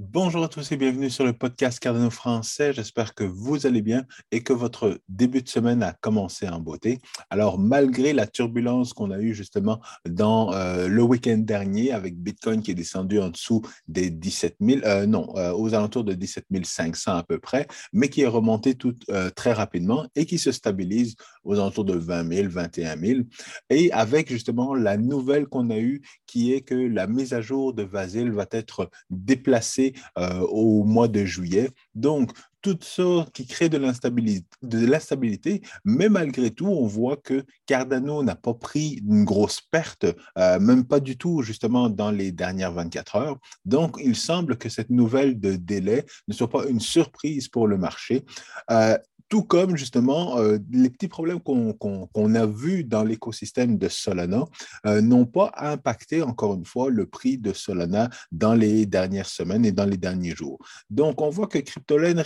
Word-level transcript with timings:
Bonjour 0.00 0.44
à 0.44 0.48
tous 0.48 0.70
et 0.70 0.76
bienvenue 0.76 1.10
sur 1.10 1.24
le 1.24 1.32
podcast 1.32 1.80
Cardano 1.80 2.08
français. 2.08 2.72
J'espère 2.72 3.16
que 3.16 3.24
vous 3.24 3.66
allez 3.66 3.82
bien 3.82 4.04
et 4.30 4.44
que 4.44 4.52
votre 4.52 5.00
début 5.08 5.42
de 5.42 5.48
semaine 5.48 5.82
a 5.82 5.92
commencé 5.92 6.48
en 6.48 6.60
beauté. 6.60 7.00
Alors, 7.30 7.58
malgré 7.58 8.12
la 8.12 8.28
turbulence 8.28 8.92
qu'on 8.92 9.10
a 9.10 9.18
eue 9.18 9.34
justement 9.34 9.80
dans 10.08 10.52
euh, 10.52 10.86
le 10.86 11.02
week-end 11.02 11.38
dernier 11.38 11.90
avec 11.90 12.16
Bitcoin 12.16 12.62
qui 12.62 12.70
est 12.70 12.76
descendu 12.76 13.18
en 13.18 13.30
dessous 13.30 13.60
des 13.88 14.08
17 14.08 14.58
000, 14.60 14.80
euh, 14.84 15.04
non, 15.04 15.36
euh, 15.36 15.52
aux 15.52 15.74
alentours 15.74 16.04
de 16.04 16.14
17 16.14 16.46
500 16.62 17.16
à 17.16 17.24
peu 17.24 17.40
près, 17.40 17.66
mais 17.92 18.08
qui 18.08 18.20
est 18.20 18.28
remonté 18.28 18.76
tout, 18.76 18.94
très 19.34 19.52
rapidement 19.52 20.06
et 20.14 20.26
qui 20.26 20.38
se 20.38 20.52
stabilise 20.52 21.16
aux 21.42 21.54
alentours 21.54 21.84
de 21.84 21.96
20 21.96 22.32
000, 22.32 22.48
21 22.48 23.00
000. 23.00 23.20
Et 23.68 23.90
avec 23.90 24.28
justement 24.28 24.76
la 24.76 24.96
nouvelle 24.96 25.46
qu'on 25.46 25.70
a 25.70 25.78
eue 25.78 26.02
qui 26.28 26.52
est 26.52 26.60
que 26.60 26.76
la 26.76 27.08
mise 27.08 27.32
à 27.32 27.40
jour 27.40 27.74
de 27.74 27.82
Vasil 27.82 28.30
va 28.30 28.46
être 28.52 28.90
déplacée 29.10 29.87
euh, 30.18 30.40
au 30.40 30.84
mois 30.84 31.08
de 31.08 31.24
juillet. 31.24 31.70
Donc, 31.94 32.32
tout 32.60 32.78
ça 32.82 33.26
qui 33.32 33.46
crée 33.46 33.68
de 33.68 33.78
l'instabilité, 33.78 35.62
mais 35.84 36.08
malgré 36.08 36.50
tout, 36.50 36.66
on 36.66 36.86
voit 36.86 37.16
que 37.16 37.44
Cardano 37.66 38.22
n'a 38.22 38.34
pas 38.34 38.54
pris 38.54 39.00
une 39.08 39.24
grosse 39.24 39.60
perte, 39.60 40.06
euh, 40.36 40.58
même 40.58 40.84
pas 40.84 41.00
du 41.00 41.16
tout 41.16 41.42
justement 41.42 41.88
dans 41.88 42.10
les 42.10 42.32
dernières 42.32 42.72
24 42.72 43.16
heures. 43.16 43.38
Donc, 43.64 43.96
il 44.02 44.16
semble 44.16 44.56
que 44.56 44.68
cette 44.68 44.90
nouvelle 44.90 45.38
de 45.38 45.56
délai 45.56 46.04
ne 46.26 46.34
soit 46.34 46.50
pas 46.50 46.66
une 46.66 46.80
surprise 46.80 47.48
pour 47.48 47.68
le 47.68 47.78
marché. 47.78 48.24
Euh, 48.70 48.98
tout 49.28 49.42
comme 49.42 49.76
justement 49.76 50.38
euh, 50.38 50.58
les 50.70 50.90
petits 50.90 51.08
problèmes 51.08 51.40
qu'on 51.40 52.34
a 52.34 52.46
vus 52.46 52.84
dans 52.84 53.04
l'écosystème 53.04 53.78
de 53.78 53.88
Solana 53.88 54.44
euh, 54.86 55.00
n'ont 55.00 55.26
pas 55.26 55.52
impacté 55.56 56.22
encore 56.22 56.54
une 56.54 56.64
fois 56.64 56.90
le 56.90 57.06
prix 57.06 57.38
de 57.38 57.52
Solana 57.52 58.08
dans 58.32 58.54
les 58.54 58.86
dernières 58.86 59.28
semaines 59.28 59.64
et 59.64 59.72
dans 59.72 59.86
les 59.86 59.96
derniers 59.96 60.34
jours. 60.34 60.58
Donc 60.90 61.20
on 61.20 61.30
voit 61.30 61.46
que 61.46 61.58
Cryptolen 61.58 62.22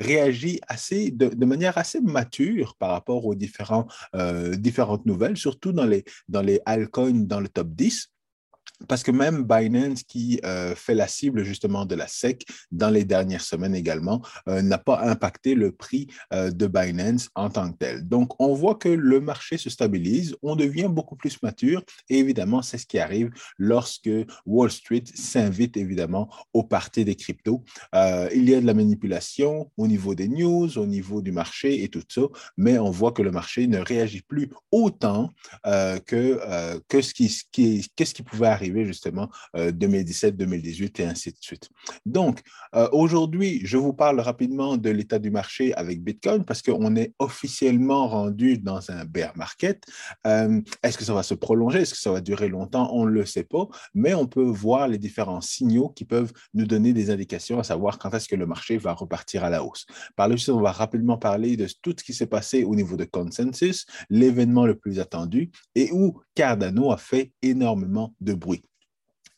réagit 0.00 0.60
assez 0.68 1.10
de, 1.10 1.44
manière 1.44 1.78
assez 1.78 2.00
mature 2.00 2.76
par 2.78 2.90
rapport 2.90 3.26
aux 3.26 3.34
euh, 4.14 4.56
différentes 4.56 5.06
nouvelles, 5.06 5.36
surtout 5.36 5.72
dans 5.72 5.86
les, 5.86 6.04
dans 6.28 6.42
les 6.42 6.60
altcoins 6.66 7.26
dans 7.26 7.40
le 7.40 7.48
top 7.48 7.68
10 7.70 8.10
parce 8.88 9.02
que 9.02 9.10
même 9.10 9.44
Binance, 9.44 10.02
qui 10.02 10.40
euh, 10.44 10.74
fait 10.74 10.94
la 10.94 11.08
cible 11.08 11.44
justement 11.44 11.84
de 11.84 11.94
la 11.94 12.06
SEC 12.06 12.44
dans 12.70 12.90
les 12.90 13.04
dernières 13.04 13.42
semaines 13.42 13.74
également, 13.74 14.22
euh, 14.48 14.62
n'a 14.62 14.78
pas 14.78 15.02
impacté 15.02 15.54
le 15.54 15.72
prix 15.72 16.06
euh, 16.32 16.50
de 16.50 16.66
Binance 16.66 17.28
en 17.34 17.50
tant 17.50 17.70
que 17.70 17.78
tel. 17.78 18.08
Donc, 18.08 18.40
on 18.40 18.54
voit 18.54 18.76
que 18.76 18.88
le 18.88 19.20
marché 19.20 19.58
se 19.58 19.70
stabilise, 19.70 20.34
on 20.42 20.56
devient 20.56 20.88
beaucoup 20.90 21.16
plus 21.16 21.42
mature 21.42 21.82
et 22.08 22.18
évidemment, 22.18 22.62
c'est 22.62 22.78
ce 22.78 22.86
qui 22.86 22.98
arrive 22.98 23.30
lorsque 23.58 24.10
Wall 24.46 24.70
Street 24.70 25.04
s'invite 25.14 25.76
évidemment 25.76 26.28
au 26.52 26.62
parti 26.62 27.04
des 27.04 27.14
cryptos. 27.14 27.62
il 28.34 28.48
y 28.48 28.54
a 28.54 28.60
de 28.60 28.66
la 28.66 28.74
manipulation 28.74 29.70
au 29.76 29.86
niveau 29.86 30.14
des 30.14 30.28
news, 30.28 30.78
au 30.78 30.86
niveau 30.86 31.22
du 31.22 31.32
marché 31.32 31.82
et 31.82 31.88
tout 31.88 32.02
ça, 32.08 32.22
mais 32.56 32.78
on 32.78 32.90
voit 32.90 33.12
que 33.12 33.22
le 33.22 33.30
marché 33.30 33.66
ne 33.66 33.78
réagit 33.78 34.22
plus 34.22 34.50
autant 34.72 35.30
que, 35.64 36.80
que, 36.88 37.00
ce 37.00 37.14
qui, 37.14 37.34
qui, 37.52 37.86
que 37.96 38.04
ce 38.04 38.14
qui 38.14 38.22
pouvait 38.22 38.48
arriver 38.48 38.69
justement 38.84 39.30
2017, 39.54 40.34
euh, 40.34 40.36
2018 40.36 41.00
et 41.00 41.04
ainsi 41.04 41.30
de 41.30 41.36
suite. 41.40 41.68
Donc, 42.06 42.40
euh, 42.74 42.88
aujourd'hui, 42.92 43.60
je 43.64 43.76
vous 43.76 43.92
parle 43.92 44.20
rapidement 44.20 44.76
de 44.76 44.90
l'état 44.90 45.18
du 45.18 45.30
marché 45.30 45.74
avec 45.74 46.02
Bitcoin 46.02 46.44
parce 46.44 46.62
qu'on 46.62 46.96
est 46.96 47.14
officiellement 47.18 48.08
rendu 48.08 48.58
dans 48.58 48.90
un 48.90 49.04
bear 49.04 49.36
market. 49.36 49.84
Euh, 50.26 50.60
est-ce 50.82 50.98
que 50.98 51.04
ça 51.04 51.14
va 51.14 51.22
se 51.22 51.34
prolonger? 51.34 51.80
Est-ce 51.80 51.94
que 51.94 52.00
ça 52.00 52.12
va 52.12 52.20
durer 52.20 52.48
longtemps? 52.48 52.90
On 52.92 53.04
ne 53.04 53.10
le 53.10 53.26
sait 53.26 53.44
pas, 53.44 53.68
mais 53.94 54.14
on 54.14 54.26
peut 54.26 54.42
voir 54.42 54.88
les 54.88 54.98
différents 54.98 55.40
signaux 55.40 55.88
qui 55.88 56.04
peuvent 56.04 56.32
nous 56.54 56.66
donner 56.66 56.92
des 56.92 57.10
indications 57.10 57.58
à 57.58 57.64
savoir 57.64 57.98
quand 57.98 58.12
est-ce 58.14 58.28
que 58.28 58.36
le 58.36 58.46
marché 58.46 58.78
va 58.78 58.92
repartir 58.92 59.44
à 59.44 59.50
la 59.50 59.64
hausse. 59.64 59.86
Par 60.16 60.28
la 60.28 60.36
suite, 60.36 60.50
on 60.50 60.60
va 60.60 60.72
rapidement 60.72 61.18
parler 61.18 61.56
de 61.56 61.66
tout 61.82 61.94
ce 61.98 62.04
qui 62.04 62.14
s'est 62.14 62.26
passé 62.26 62.64
au 62.64 62.74
niveau 62.74 62.96
de 62.96 63.04
consensus, 63.04 63.86
l'événement 64.08 64.66
le 64.66 64.76
plus 64.76 65.00
attendu 65.00 65.50
et 65.74 65.90
où 65.92 66.20
Cardano 66.34 66.92
a 66.92 66.96
fait 66.96 67.32
énormément 67.42 68.14
de 68.20 68.34
bruit. 68.34 68.59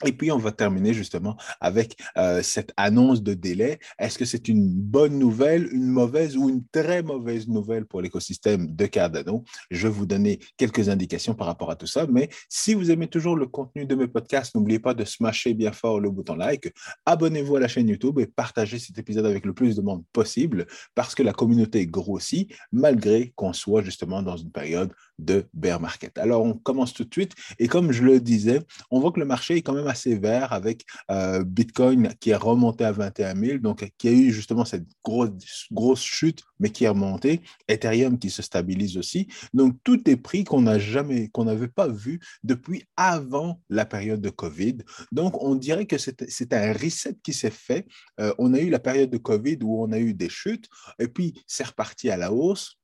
Et 0.05 0.13
puis, 0.13 0.33
on 0.33 0.39
va 0.39 0.53
terminer 0.53 0.95
justement 0.95 1.37
avec 1.61 1.97
euh, 2.17 2.43
cette 2.43 2.73
annonce 2.77 3.23
de 3.23 3.35
délai. 3.35 3.79
Est-ce 3.99 4.19
que 4.19 4.25
c'est 4.25 4.49
une 4.49 4.69
bonne 4.69 5.19
nouvelle, 5.19 5.69
une 5.73 5.87
mauvaise 5.87 6.37
ou 6.37 6.49
une 6.49 6.65
très 6.73 7.03
mauvaise 7.03 7.49
nouvelle 7.49 7.87
pour 7.87 8.01
l'écosystème 8.01 8.75
de 8.75 8.87
Cardano? 8.87 9.45
Je 9.71 9.89
vais 9.89 9.95
vous 9.95 10.07
donner 10.07 10.39
quelques 10.57 10.89
indications 10.89 11.35
par 11.35 11.47
rapport 11.47 11.71
à 11.71 11.77
tout 11.77 11.87
ça. 11.87 12.07
Mais 12.07 12.29
si 12.49 12.75
vous 12.75 12.91
aimez 12.91 13.09
toujours 13.09 13.37
le 13.37 13.47
contenu 13.47 13.87
de 13.87 13.95
mes 13.95 14.09
podcasts, 14.09 14.55
n'oubliez 14.55 14.79
pas 14.79 14.95
de 14.95 15.05
smasher 15.05 15.55
bien 15.55 15.73
fort 15.73 16.01
le 16.01 16.11
bouton 16.11 16.35
like, 16.35 16.73
abonnez-vous 17.07 17.57
à 17.57 17.61
la 17.61 17.69
chaîne 17.69 17.89
YouTube 17.89 18.19
et 18.19 18.27
partagez 18.27 18.79
cet 18.79 18.99
épisode 18.99 19.27
avec 19.27 19.47
le 19.47 19.53
plus 19.53 19.77
de 19.77 19.83
monde 19.83 20.05
possible 20.13 20.67
parce 20.95 21.15
que 21.15 21.23
la 21.23 21.33
communauté 21.33 21.87
grossit 21.87 22.53
malgré 22.73 23.33
qu'on 23.37 23.53
soit 23.53 23.83
justement 23.83 24.23
dans 24.23 24.37
une 24.37 24.51
période 24.51 24.93
de 25.19 25.47
bear 25.55 25.81
market. 25.81 26.19
Alors, 26.19 26.43
on 26.45 26.55
commence 26.55 26.93
tout 26.93 27.05
de 27.05 27.13
suite. 27.13 27.33
Et 27.59 27.69
comme 27.69 27.93
je 27.93 28.03
le 28.03 28.21
disais, 28.21 28.61
on 28.91 29.01
voit 29.01 29.13
que 29.13 29.21
le 29.21 29.27
marché 29.27 29.57
est 29.57 29.63
quand 29.63 29.75
même 29.75 29.87
assez 29.87 30.17
vert 30.17 30.53
avec 30.53 30.85
euh, 31.11 31.45
Bitcoin 31.45 32.15
qui 32.21 32.31
est 32.31 32.37
remonté 32.37 32.85
à 32.85 32.93
21 32.93 33.37
000, 33.37 33.59
donc 33.59 33.89
qui 33.99 34.09
a 34.09 34.13
eu 34.13 34.33
justement 34.33 34.65
cette 34.65 34.87
grosse, 35.05 36.03
chute, 36.03 36.43
mais 36.59 36.71
qui 36.71 36.85
est 36.85 36.89
remontée. 36.89 37.43
Ethereum 37.69 38.19
qui 38.19 38.31
se 38.31 38.43
stabilise 38.43 38.97
aussi. 38.97 39.29
Donc, 39.55 39.77
tout 39.85 40.09
est 40.09 40.17
prix 40.17 40.45
qu'on 40.45 40.63
n'a 40.63 40.79
jamais, 40.79 41.29
qu'on 41.29 41.45
n'avait 41.45 41.69
pas 41.69 41.89
vu 41.89 42.21
depuis 42.43 42.85
avant 42.97 43.61
la 43.69 43.85
période 43.85 44.21
de 44.21 44.31
COVID. 44.31 44.79
Donc, 45.13 45.43
on 45.43 45.55
dirait 45.55 45.87
que 45.87 45.99
c'est 45.99 46.53
un 46.53 46.73
reset 46.73 47.17
qui 47.23 47.33
s'est 47.33 47.51
fait. 47.51 47.87
Euh, 48.21 48.35
on 48.39 48.55
a 48.55 48.61
eu 48.61 48.71
la 48.71 48.79
période 48.79 49.11
de 49.11 49.19
COVID 49.19 49.59
où 49.63 49.83
on 49.83 49.93
a 49.93 49.99
eu 49.99 50.15
des 50.15 50.29
chutes, 50.29 50.69
et 50.99 51.09
puis 51.09 51.43
c'est 51.47 51.67
reparti 51.67 52.11
à 52.11 52.17
la 52.17 52.33
hausse 52.33 52.79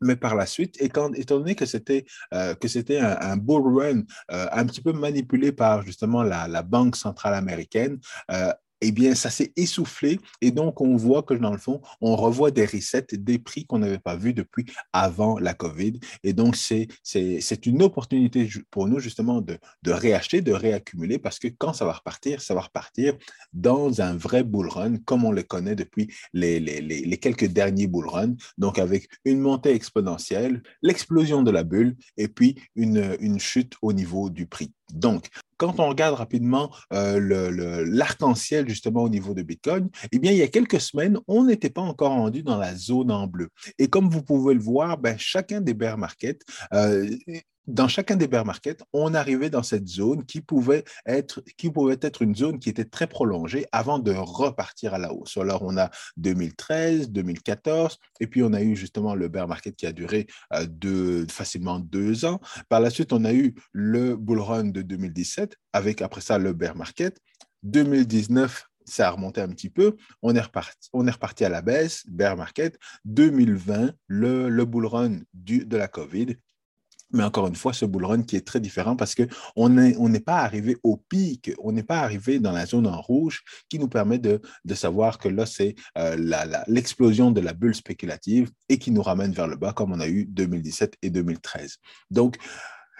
mais 0.00 0.16
par 0.16 0.34
la 0.34 0.46
suite, 0.46 0.80
étant, 0.80 1.10
donné 1.10 1.54
que 1.54 1.66
c'était 1.66 2.06
euh, 2.34 2.54
un, 3.20 3.36
bull 3.36 3.78
run 3.78 4.02
euh, 4.32 4.46
un 4.52 4.66
petit 4.66 4.80
peu 4.80 4.92
manipulé 4.92 5.52
par 5.52 5.82
justement 5.82 6.22
la, 6.22 6.48
la 6.48 6.62
Banque 6.62 6.96
centrale 6.96 7.34
américaine, 7.34 7.98
euh, 8.30 8.52
eh 8.80 8.92
bien, 8.92 9.14
ça 9.14 9.30
s'est 9.30 9.52
essoufflé 9.56 10.18
et 10.40 10.50
donc 10.50 10.80
on 10.80 10.96
voit 10.96 11.22
que 11.22 11.34
dans 11.34 11.52
le 11.52 11.58
fond, 11.58 11.80
on 12.00 12.16
revoit 12.16 12.50
des 12.50 12.64
resets, 12.64 13.06
des 13.12 13.38
prix 13.38 13.66
qu'on 13.66 13.78
n'avait 13.78 13.98
pas 13.98 14.16
vus 14.16 14.34
depuis 14.34 14.66
avant 14.92 15.38
la 15.38 15.54
COVID. 15.54 16.00
Et 16.24 16.32
donc, 16.32 16.56
c'est 16.56 17.66
une 17.66 17.82
opportunité 17.82 18.48
pour 18.70 18.86
nous 18.88 18.98
justement 18.98 19.40
de, 19.40 19.58
réacheter, 19.86 20.40
de 20.40 20.52
réaccumuler 20.52 21.18
parce 21.18 21.38
que 21.38 21.48
quand 21.48 21.72
ça 21.72 21.84
va 21.84 21.92
repartir, 21.92 22.40
ça 22.40 22.54
va 22.54 22.62
repartir 22.62 23.16
dans 23.52 24.00
un 24.00 24.16
vrai 24.16 24.44
bull 24.44 24.68
run 24.68 24.96
comme 24.98 25.24
on 25.24 25.32
le 25.32 25.42
connaît 25.42 25.76
depuis 25.76 26.12
les, 26.32 27.18
quelques 27.20 27.46
derniers 27.46 27.86
bull 27.86 28.08
runs. 28.08 28.34
Donc, 28.58 28.78
avec 28.78 29.08
une 29.24 29.40
montée 29.40 29.74
exponentielle, 29.74 30.62
l'explosion 30.82 31.42
de 31.42 31.50
la 31.50 31.64
bulle 31.64 31.96
et 32.16 32.28
puis 32.28 32.56
une 32.76 33.38
chute 33.38 33.74
au 33.82 33.92
niveau 33.92 34.30
du 34.30 34.46
prix. 34.46 34.72
Donc, 34.94 35.28
quand 35.56 35.78
on 35.78 35.88
regarde 35.88 36.14
rapidement 36.14 36.74
euh, 36.92 37.84
l'arc-en-ciel 37.86 38.68
justement 38.68 39.02
au 39.02 39.08
niveau 39.08 39.34
de 39.34 39.42
Bitcoin, 39.42 39.90
eh 40.10 40.18
bien, 40.18 40.32
il 40.32 40.38
y 40.38 40.42
a 40.42 40.48
quelques 40.48 40.80
semaines, 40.80 41.18
on 41.28 41.44
n'était 41.44 41.70
pas 41.70 41.82
encore 41.82 42.12
rendu 42.12 42.42
dans 42.42 42.56
la 42.56 42.74
zone 42.74 43.10
en 43.10 43.26
bleu. 43.26 43.48
Et 43.78 43.88
comme 43.88 44.08
vous 44.08 44.22
pouvez 44.22 44.54
le 44.54 44.60
voir, 44.60 44.96
ben, 44.96 45.16
chacun 45.18 45.60
des 45.60 45.74
bear 45.74 45.98
markets 45.98 46.40
euh, 46.72 47.10
dans 47.66 47.88
chacun 47.88 48.16
des 48.16 48.26
bear 48.26 48.44
markets, 48.44 48.82
on 48.92 49.14
arrivait 49.14 49.50
dans 49.50 49.62
cette 49.62 49.86
zone 49.86 50.24
qui 50.24 50.40
pouvait 50.40 50.84
être, 51.06 51.42
qui 51.56 51.70
pouvait 51.70 51.98
être 52.00 52.22
une 52.22 52.34
zone 52.34 52.58
qui 52.58 52.68
était 52.68 52.84
très 52.84 53.06
prolongée 53.06 53.66
avant 53.72 53.98
de 53.98 54.12
repartir 54.12 54.94
à 54.94 54.98
la 54.98 55.12
hausse. 55.12 55.36
Alors, 55.36 55.62
on 55.62 55.76
a 55.76 55.90
2013, 56.16 57.10
2014, 57.10 57.98
et 58.20 58.26
puis 58.26 58.42
on 58.42 58.52
a 58.52 58.62
eu 58.62 58.76
justement 58.76 59.14
le 59.14 59.28
bear 59.28 59.46
market 59.46 59.76
qui 59.76 59.86
a 59.86 59.92
duré 59.92 60.26
euh, 60.54 61.26
facilement 61.28 61.78
deux 61.78 62.24
ans. 62.24 62.40
Par 62.68 62.80
la 62.80 62.90
suite, 62.90 63.12
on 63.12 63.24
a 63.24 63.32
eu 63.32 63.54
le 63.72 64.16
bull 64.16 64.40
run 64.40 64.64
de 64.64 64.82
2017, 64.82 65.56
avec 65.72 66.02
après 66.02 66.20
ça 66.20 66.38
le 66.38 66.52
bear 66.52 66.76
market. 66.76 67.18
2019, 67.62 68.66
ça 68.84 69.08
a 69.08 69.10
remonté 69.10 69.40
un 69.40 69.48
petit 69.48 69.70
peu. 69.70 69.96
On 70.22 70.34
est 70.34 70.40
reparti, 70.40 70.88
on 70.92 71.06
est 71.06 71.10
reparti 71.10 71.44
à 71.44 71.48
la 71.48 71.62
baisse, 71.62 72.04
bear 72.08 72.36
market. 72.36 72.78
2020, 73.04 73.92
le, 74.08 74.48
le 74.48 74.64
bull 74.64 74.86
run 74.86 75.20
du, 75.32 75.64
de 75.64 75.76
la 75.76 75.88
COVID. 75.88 76.36
Mais 77.12 77.24
encore 77.24 77.48
une 77.48 77.56
fois, 77.56 77.72
ce 77.72 77.84
bull 77.84 78.04
run 78.04 78.22
qui 78.22 78.36
est 78.36 78.46
très 78.46 78.60
différent 78.60 78.96
parce 78.96 79.14
qu'on 79.14 79.68
n'est 79.68 79.96
on 79.98 80.12
pas 80.20 80.38
arrivé 80.38 80.76
au 80.82 80.96
pic, 80.96 81.50
on 81.58 81.72
n'est 81.72 81.82
pas 81.82 82.00
arrivé 82.00 82.38
dans 82.38 82.52
la 82.52 82.66
zone 82.66 82.86
en 82.86 83.00
rouge 83.00 83.42
qui 83.68 83.78
nous 83.78 83.88
permet 83.88 84.18
de, 84.18 84.40
savoir 84.74 85.18
que 85.18 85.28
là, 85.28 85.46
c'est 85.46 85.74
euh, 85.98 86.16
l'explosion 86.68 87.30
de 87.30 87.40
la 87.40 87.52
bulle 87.52 87.74
spéculative 87.74 88.50
et 88.68 88.78
qui 88.78 88.90
nous 88.90 89.02
ramène 89.02 89.32
vers 89.32 89.48
le 89.48 89.56
bas 89.56 89.72
comme 89.72 89.92
on 89.92 90.00
a 90.00 90.08
eu 90.08 90.24
2017 90.26 90.96
et 91.02 91.10
2013. 91.10 91.76
Donc, 92.10 92.36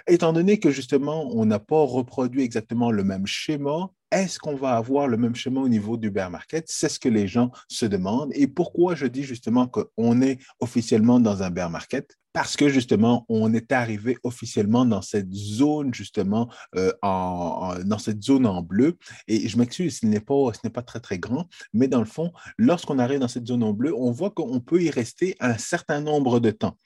étant 0.07 0.33
donné 0.33 0.59
que 0.59 0.71
justement, 0.71 1.29
on 1.35 1.45
n'a 1.45 1.59
pas 1.59 1.83
reproduit 1.83 2.43
exactement 2.43 2.91
le 2.91 3.05
même 3.05 3.27
schéma, 3.27 3.91
est-ce 4.11 4.39
qu'on 4.41 4.57
va 4.57 4.77
avoir 4.77 5.07
le 5.07 5.17
même 5.17 5.37
schéma 5.37 5.61
au 5.61 5.69
niveau 5.69 5.97
du 5.97 6.11
bear 6.11 6.31
market? 6.31 6.65
C'est 6.69 6.89
ce 6.89 6.99
que 6.99 7.09
les 7.09 7.29
gens 7.29 7.53
se 7.69 7.87
demandent. 7.87 8.33
Et 8.35 8.49
pourquoi 8.49 8.97
je 8.97 9.07
dis 9.07 9.23
justement 9.23 9.69
qu'on 9.69 10.21
est 10.21 10.39
officiellement 10.59 11.21
dans 11.21 11.43
un 11.45 11.51
bear 11.51 11.71
market? 11.71 12.17
Parce 12.33 12.57
que 12.57 12.69
justement, 12.69 13.25
on 13.29 13.53
est 13.55 13.73
arrivé 13.73 14.17
officiellement 14.23 14.85
dans 14.85 15.03
cette 15.03 15.33
zone, 15.33 15.93
justement, 15.93 16.49
euh, 16.77 16.93
en, 17.03 17.75
dans 17.85 17.99
cette 17.99 18.23
zone 18.23 18.47
en 18.47 18.63
bleu. 18.63 18.97
Et 19.29 19.49
je 19.49 19.57
m'excuse, 19.59 19.99
ce 20.01 20.07
n'est 20.07 20.21
pas, 20.21 20.53
pas 20.73 20.83
très, 20.83 21.01
très 21.01 21.19
grand, 21.19 21.49
mais 21.73 21.89
dans 21.89 21.99
le 21.99 22.05
fond, 22.05 22.33
lorsqu'on 22.59 22.99
arrive 22.99 23.21
dans 23.21 23.29
cette 23.29 23.47
zone 23.47 23.63
en 23.63 23.73
bleu, 23.73 23.95
on 23.97 24.13
voit 24.13 24.31
qu'on 24.31 24.61
peut 24.61 24.83
y 24.83 24.91
rester 24.91 25.37
un 25.41 25.59
certain 25.59 26.01
nombre 26.01 26.41
de 26.41 26.51
temps. 26.51 26.77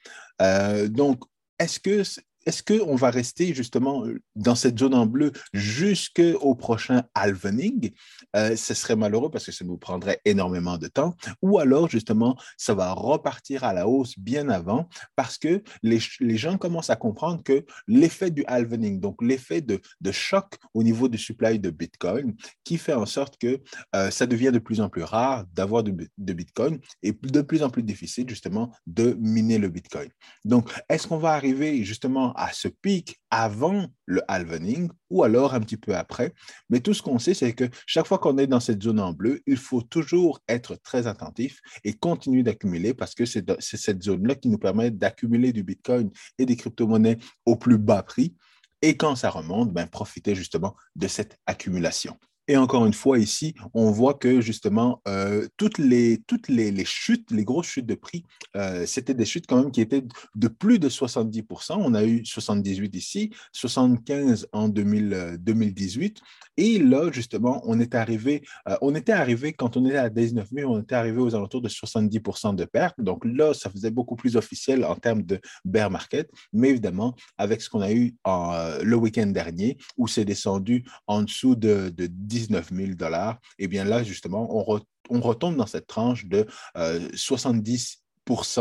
Euh, 0.41 0.89
donc, 0.89 1.23
est-ce 1.59 1.79
que 1.79 2.03
est-ce 2.47 2.63
qu'on 2.63 2.95
va 2.95 3.11
rester 3.11 3.55
justement 3.55 4.05
euh, 4.07 4.21
dans 4.37 4.55
cette 4.55 4.79
zone 4.79 4.95
en 4.95 5.07
bleu 5.07 5.33
jusqu'au 5.53 6.55
prochain 6.55 7.05
halvening? 7.15 7.91
Euh, 8.37 8.57
ce 8.57 8.75
serait 8.75 8.97
malheureux 8.97 9.31
parce 9.31 9.47
que 9.47 9.53
ça 9.53 9.65
nous 9.65 9.79
prendrait 9.79 10.21
énormément 10.25 10.79
de 10.79 10.89
temps. 10.89 11.15
Ou 11.43 11.59
alors, 11.59 11.89
justement, 11.89 12.37
ça 12.57 12.75
va 12.75 12.93
repartir 12.93 13.65
à 13.65 13.73
la 13.73 13.89
hausse 13.89 14.19
bien 14.19 14.49
avant 14.49 14.89
parce 15.17 15.39
que 15.39 15.63
les, 15.83 16.01
gens 16.37 16.59
commencent 16.59 16.91
à 16.91 16.97
comprendre 16.97 17.43
que 17.43 17.65
l'effet 17.87 18.31
du 18.31 18.45
halvening, 18.47 19.01
donc 19.01 19.23
l'effet 19.23 19.61
de, 19.61 19.81
choc 20.11 20.57
au 20.75 20.83
niveau 20.83 21.09
du 21.09 21.19
supply 21.19 21.59
de 21.59 21.71
Bitcoin, 21.71 22.35
qui 22.63 22.79
fait 22.79 22.95
en 22.95 23.07
sorte 23.07 23.37
que 23.39 23.61
euh, 23.95 24.11
ça 24.11 24.27
devient 24.27 24.53
de 24.53 24.59
plus 24.59 24.81
en 24.81 24.89
plus 24.89 25.03
rare 25.03 25.45
d'avoir 25.53 25.83
de, 25.83 25.95
de 26.17 26.33
Bitcoin 26.33 26.79
et 27.03 27.13
de 27.13 27.41
plus 27.41 27.63
en 27.63 27.71
plus 27.71 27.83
difficile, 27.83 28.29
justement, 28.29 28.73
de 28.87 29.17
miner 29.21 29.59
le 29.59 29.69
Bitcoin. 29.69 30.09
Donc, 30.45 30.71
est-ce 30.89 31.07
qu'on 31.07 31.19
va 31.19 31.33
arriver 31.33 31.85
justement 31.85 32.34
à 32.35 32.53
ce 32.53 32.69
pic 32.69 33.17
avant 33.31 33.87
le 34.07 34.23
halvening 34.29 34.89
ou 35.11 35.23
alors 35.23 35.55
un 35.55 35.61
petit 35.61 35.77
peu 35.77 35.97
après. 35.97 36.33
Mais 36.71 36.81
tout 36.81 36.95
ce 36.95 37.03
qu'on 37.03 37.19
sait, 37.19 37.35
c'est 37.35 37.53
que 37.53 37.65
chaque 37.87 38.07
fois 38.07 38.19
qu'on 38.19 38.39
est 38.39 38.47
dans 38.47 38.61
cette 38.61 38.83
zone 38.83 39.01
en 39.01 39.13
bleu, 39.13 39.41
il 39.47 39.57
faut 39.57 39.83
toujours 39.83 40.41
être 40.49 40.77
très 40.77 41.07
attentif 41.07 41.61
et 41.85 41.95
continuer 41.95 42.43
d'accumuler 42.43 42.95
parce 42.95 43.15
que 43.15 43.25
c'est 43.25 43.45
cette 43.61 44.03
zone-là 44.03 44.35
qui 44.35 44.49
nous 44.49 44.59
permet 44.59 44.91
d'accumuler 44.91 45.53
du 45.53 45.63
Bitcoin 45.63 46.11
et 46.39 46.47
des 46.47 46.57
crypto-monnaies 46.57 47.19
au 47.47 47.57
plus 47.57 47.79
bas 47.79 48.03
prix. 48.03 48.35
Et 48.83 48.97
quand 48.97 49.17
ça 49.17 49.31
remonte, 49.31 49.73
ben, 49.73 49.87
profiter 49.87 50.35
justement 50.35 50.77
de 50.95 51.09
cette 51.09 51.39
accumulation. 51.47 52.19
Et 52.47 52.59
encore 52.59 52.85
une 52.85 52.93
fois, 52.93 53.19
ici, 53.19 53.55
on 53.73 53.91
voit 53.91 54.15
que 54.15 54.43
justement, 54.43 55.01
euh, 55.09 55.49
toutes, 55.57 55.79
les, 55.79 56.19
toutes 56.27 56.49
les, 56.49 56.85
chutes, 56.85 57.31
les 57.31 57.45
grosses 57.45 57.67
chutes 57.67 57.87
de 57.87 57.95
prix, 57.95 58.25
euh, 58.55 58.85
c'était 58.85 59.15
des 59.15 59.25
chutes 59.25 59.47
quand 59.47 59.63
même 59.63 59.71
qui 59.71 59.81
étaient 59.81 60.05
de 60.35 60.49
plus 60.49 60.79
de 60.79 60.91
70% 60.91 61.77
On 61.79 61.95
a 61.95 62.05
eu 62.05 62.25
78 62.25 62.95
ici, 62.95 63.31
75 63.53 64.49
en 64.53 64.69
2018. 64.69 66.21
Et 66.57 66.79
là, 66.79 67.11
justement, 67.11 67.63
on 67.65 67.81
est 67.81 67.95
arrivé, 67.95 68.43
euh, 68.69 68.77
on 68.83 68.95
était 68.95 69.13
arrivé, 69.13 69.55
quand 69.55 69.79
on 69.79 69.87
était 69.87 69.97
à 69.97 70.11
19 70.11 70.49
000, 70.53 70.71
on 70.71 70.83
était 70.83 70.95
arrivé 70.95 71.19
aux 71.21 71.35
alentours 71.35 71.63
de 71.63 71.69
70% 71.71 72.55
de 72.55 72.65
pertes. 72.67 73.01
Donc 73.01 73.25
là, 73.25 73.55
ça 73.55 73.71
faisait 73.71 73.91
beaucoup 73.91 74.17
plus 74.17 74.37
officiel 74.37 74.85
en 74.85 74.97
termes 74.97 75.23
de 75.23 75.41
bear 75.65 75.91
market. 75.91 76.31
Mais 76.53 76.69
évidemment, 76.69 77.17
avec 77.39 77.63
ce 77.63 77.71
qu'on 77.71 77.81
a 77.81 77.91
eu 77.91 78.15
le 78.27 78.95
week-end 78.95 79.27
dernier, 79.29 79.79
où 79.97 80.07
c'est 80.07 80.27
descendu 80.27 80.85
en 81.07 81.23
dessous 81.23 81.57
de, 81.57 81.89
de 81.89 82.07
19 82.35 82.71
000 82.73 82.95
dollars, 82.95 83.39
eh 83.59 83.69
bien 83.69 83.85
là, 83.85 84.03
justement, 84.03 84.49
on, 84.51 85.21
retombe 85.21 85.57
dans 85.57 85.67
cette 85.67 85.87
tranche 85.87 86.27
de 86.27 86.47
70% 86.77 87.99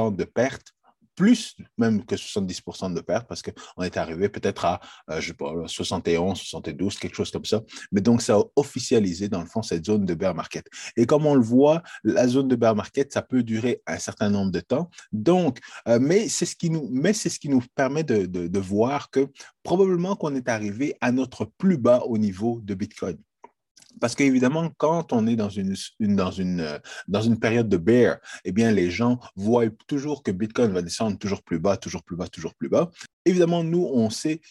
euh, 0.07 0.11
de 0.11 0.23
pertes 0.25 0.73
plus 1.15 1.55
même 1.77 2.05
que 2.05 2.15
70% 2.15 2.93
de 2.93 3.01
pertes 3.01 3.27
parce 3.27 3.41
qu'on 3.41 3.83
est 3.83 3.97
arrivé 3.97 4.29
peut-être 4.29 4.65
à, 4.65 4.79
euh, 5.09 5.21
je 5.21 5.27
sais 5.27 5.33
pas, 5.33 5.53
71, 5.67 6.37
72, 6.37 6.97
quelque 6.97 7.15
chose 7.15 7.31
comme 7.31 7.45
ça. 7.45 7.61
Mais 7.91 8.01
donc, 8.01 8.21
ça 8.21 8.35
a 8.35 8.43
officialisé, 8.55 9.29
dans 9.29 9.41
le 9.41 9.47
fond, 9.47 9.61
cette 9.61 9.85
zone 9.85 10.05
de 10.05 10.13
bear 10.13 10.33
market. 10.35 10.65
Et 10.97 11.05
comme 11.05 11.25
on 11.25 11.35
le 11.35 11.43
voit, 11.43 11.83
la 12.03 12.27
zone 12.27 12.47
de 12.47 12.55
bear 12.55 12.75
market, 12.75 13.13
ça 13.13 13.21
peut 13.21 13.43
durer 13.43 13.81
un 13.85 13.99
certain 13.99 14.29
nombre 14.29 14.51
de 14.51 14.59
temps. 14.59 14.89
Donc, 15.11 15.59
euh, 15.87 15.99
mais 16.01 16.29
c'est 16.29 16.45
ce 16.45 16.55
qui 16.55 16.69
nous, 16.69 16.89
ce 17.13 17.39
qui 17.39 17.49
nous 17.49 17.63
permet 17.75 18.03
de 18.03 18.59
voir 18.59 19.09
que 19.09 19.27
probablement 19.61 20.15
qu'on 20.15 20.35
est 20.35 20.49
arrivé 20.49 20.95
à 21.01 21.11
notre 21.11 21.45
plus 21.45 21.77
bas 21.77 22.03
au 22.05 22.17
niveau 22.17 22.59
de 22.63 22.73
Bitcoin. 22.73 23.17
Parce 23.99 24.15
qu'évidemment, 24.15 24.69
quand 24.77 25.13
on 25.13 25.27
est 25.27 25.39
euh, 25.39 26.79
dans 27.07 27.21
une 27.21 27.39
période 27.39 27.69
de 27.69 27.77
bear, 27.77 28.17
eh 28.45 28.51
bien, 28.51 28.71
les 28.71 28.89
gens 28.89 29.19
voient 29.35 29.65
toujours 29.87 30.23
que 30.23 30.31
Bitcoin 30.31 30.71
va 30.71 30.81
descendre 30.81 31.17
toujours 31.17 31.43
plus 31.43 31.59
bas, 31.59 31.77
toujours 31.77 32.03
plus 32.03 32.15
bas, 32.15 32.27
toujours 32.27 32.55
plus 32.55 32.69
bas. 32.69 32.91
Évidemment, 33.25 33.63
nous, 33.63 33.89
on 33.93 34.09
sait 34.09 34.41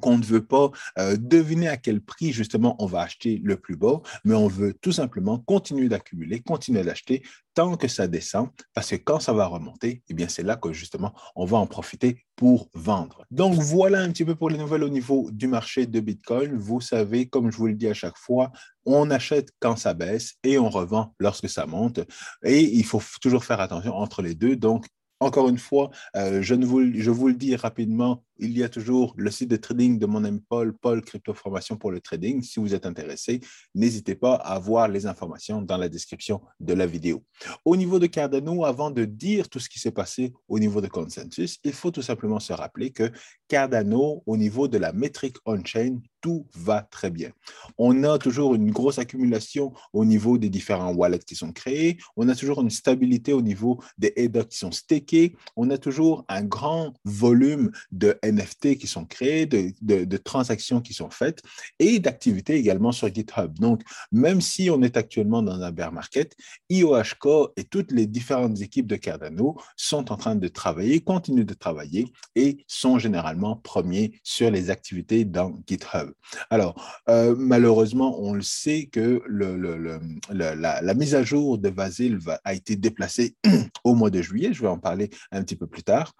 qu'on 0.00 0.18
ne 0.18 0.24
veut 0.24 0.44
pas 0.44 0.70
euh, 0.98 1.16
deviner 1.18 1.68
à 1.68 1.76
quel 1.76 2.00
prix 2.00 2.32
justement 2.32 2.76
on 2.78 2.86
va 2.86 3.02
acheter 3.02 3.40
le 3.44 3.56
plus 3.56 3.76
bas, 3.76 4.00
mais 4.24 4.34
on 4.34 4.48
veut 4.48 4.74
tout 4.74 4.92
simplement 4.92 5.38
continuer 5.38 5.88
d'accumuler, 5.88 6.40
continuer 6.40 6.82
d'acheter 6.82 7.22
tant 7.54 7.76
que 7.76 7.88
ça 7.88 8.08
descend, 8.08 8.48
parce 8.72 8.90
que 8.90 8.96
quand 8.96 9.20
ça 9.20 9.34
va 9.34 9.46
remonter, 9.46 10.02
eh 10.08 10.14
bien 10.14 10.28
c'est 10.28 10.42
là 10.42 10.56
que 10.56 10.72
justement 10.72 11.12
on 11.36 11.44
va 11.44 11.58
en 11.58 11.66
profiter 11.66 12.24
pour 12.36 12.70
vendre. 12.72 13.26
Donc 13.30 13.54
voilà 13.54 14.00
un 14.00 14.10
petit 14.10 14.24
peu 14.24 14.34
pour 14.34 14.48
les 14.48 14.56
nouvelles 14.56 14.84
au 14.84 14.88
niveau 14.88 15.30
du 15.30 15.46
marché 15.48 15.86
de 15.86 16.00
Bitcoin. 16.00 16.56
Vous 16.56 16.80
savez, 16.80 17.28
comme 17.28 17.52
je 17.52 17.56
vous 17.58 17.66
le 17.66 17.74
dis 17.74 17.88
à 17.88 17.94
chaque 17.94 18.16
fois, 18.16 18.50
on 18.86 19.10
achète 19.10 19.50
quand 19.60 19.76
ça 19.76 19.92
baisse 19.92 20.34
et 20.42 20.58
on 20.58 20.70
revend 20.70 21.14
lorsque 21.18 21.48
ça 21.48 21.66
monte. 21.66 22.00
Et 22.42 22.60
il 22.60 22.84
faut 22.84 23.02
toujours 23.20 23.44
faire 23.44 23.60
attention 23.60 23.94
entre 23.94 24.22
les 24.22 24.34
deux. 24.34 24.56
Donc 24.56 24.86
encore 25.22 25.48
une 25.48 25.58
fois, 25.58 25.90
euh, 26.16 26.42
je, 26.42 26.54
vous, 26.54 26.92
je 26.94 27.10
vous 27.10 27.28
le 27.28 27.34
dis 27.34 27.54
rapidement, 27.54 28.24
il 28.42 28.58
y 28.58 28.64
a 28.64 28.68
toujours 28.68 29.14
le 29.16 29.30
site 29.30 29.48
de 29.50 29.56
trading 29.56 29.98
de 30.00 30.06
mon 30.06 30.24
ami 30.24 30.40
Paul, 30.48 30.76
Paul 30.76 31.00
Crypto 31.00 31.32
Formation 31.32 31.76
pour 31.76 31.92
le 31.92 32.00
trading. 32.00 32.42
Si 32.42 32.58
vous 32.58 32.74
êtes 32.74 32.86
intéressé, 32.86 33.40
n'hésitez 33.74 34.16
pas 34.16 34.34
à 34.34 34.58
voir 34.58 34.88
les 34.88 35.06
informations 35.06 35.62
dans 35.62 35.76
la 35.76 35.88
description 35.88 36.40
de 36.58 36.74
la 36.74 36.86
vidéo. 36.86 37.22
Au 37.64 37.76
niveau 37.76 38.00
de 38.00 38.06
Cardano, 38.06 38.64
avant 38.64 38.90
de 38.90 39.04
dire 39.04 39.48
tout 39.48 39.60
ce 39.60 39.68
qui 39.68 39.78
s'est 39.78 39.92
passé 39.92 40.32
au 40.48 40.58
niveau 40.58 40.80
de 40.80 40.88
consensus, 40.88 41.60
il 41.62 41.72
faut 41.72 41.92
tout 41.92 42.02
simplement 42.02 42.40
se 42.40 42.52
rappeler 42.52 42.90
que 42.90 43.12
Cardano, 43.46 44.24
au 44.26 44.36
niveau 44.36 44.66
de 44.66 44.78
la 44.78 44.92
métrique 44.92 45.36
on-chain, 45.44 46.00
tout 46.22 46.46
va 46.54 46.82
très 46.82 47.10
bien. 47.10 47.30
On 47.76 48.04
a 48.04 48.16
toujours 48.16 48.54
une 48.54 48.70
grosse 48.70 48.98
accumulation 48.98 49.72
au 49.92 50.04
niveau 50.04 50.38
des 50.38 50.48
différents 50.48 50.94
wallets 50.94 51.18
qui 51.18 51.34
sont 51.34 51.52
créés. 51.52 51.98
On 52.16 52.28
a 52.28 52.34
toujours 52.34 52.62
une 52.62 52.70
stabilité 52.70 53.32
au 53.32 53.42
niveau 53.42 53.82
des 53.98 54.12
headers 54.16 54.48
qui 54.48 54.56
sont 54.56 54.72
stakés. 54.72 55.36
On 55.56 55.68
a 55.70 55.78
toujours 55.78 56.24
un 56.28 56.44
grand 56.44 56.94
volume 57.04 57.72
de 57.90 58.18
NFT 58.32 58.78
qui 58.78 58.86
sont 58.86 59.04
créés, 59.04 59.46
de, 59.46 60.16
transactions 60.16 60.80
qui 60.80 60.94
sont 60.94 61.10
faites 61.10 61.42
et 61.78 61.98
d'activités 61.98 62.56
également 62.56 62.92
sur 62.92 63.12
GitHub. 63.12 63.52
Donc, 63.58 63.82
même 64.10 64.40
si 64.40 64.70
on 64.70 64.82
est 64.82 64.96
actuellement 64.96 65.42
dans 65.42 65.60
un 65.60 65.70
bear 65.70 65.92
market, 65.92 66.34
IOHK 66.70 67.52
et 67.56 67.64
toutes 67.64 67.92
les 67.92 68.06
différentes 68.06 68.60
équipes 68.60 68.86
de 68.86 68.96
Cardano 68.96 69.56
sont 69.76 70.12
en 70.12 70.16
train 70.16 70.36
de 70.36 70.48
travailler, 70.48 71.00
continuent 71.00 71.44
de 71.44 71.54
travailler 71.54 72.06
et 72.34 72.64
sont 72.66 72.98
généralement 72.98 73.56
premiers 73.56 74.20
sur 74.22 74.50
les 74.50 74.70
activités 74.70 75.24
dans 75.24 75.60
GitHub. 75.66 76.12
Alors, 76.50 77.02
euh, 77.08 77.34
malheureusement, 77.36 78.20
on 78.20 78.34
le 78.34 78.42
sait 78.42 78.86
que 78.86 79.22
la, 80.30 80.94
mise 80.94 81.14
à 81.14 81.22
jour 81.22 81.58
de 81.58 81.68
Vasil 81.68 82.18
a 82.44 82.54
été 82.54 82.76
déplacée 82.76 83.36
au 83.84 83.94
mois 83.94 84.10
de 84.10 84.22
juillet. 84.22 84.52
Je 84.52 84.62
vais 84.62 84.68
en 84.68 84.78
parler 84.78 85.10
un 85.30 85.42
petit 85.42 85.56
peu 85.56 85.66
plus 85.66 85.82
tard. 85.82 86.12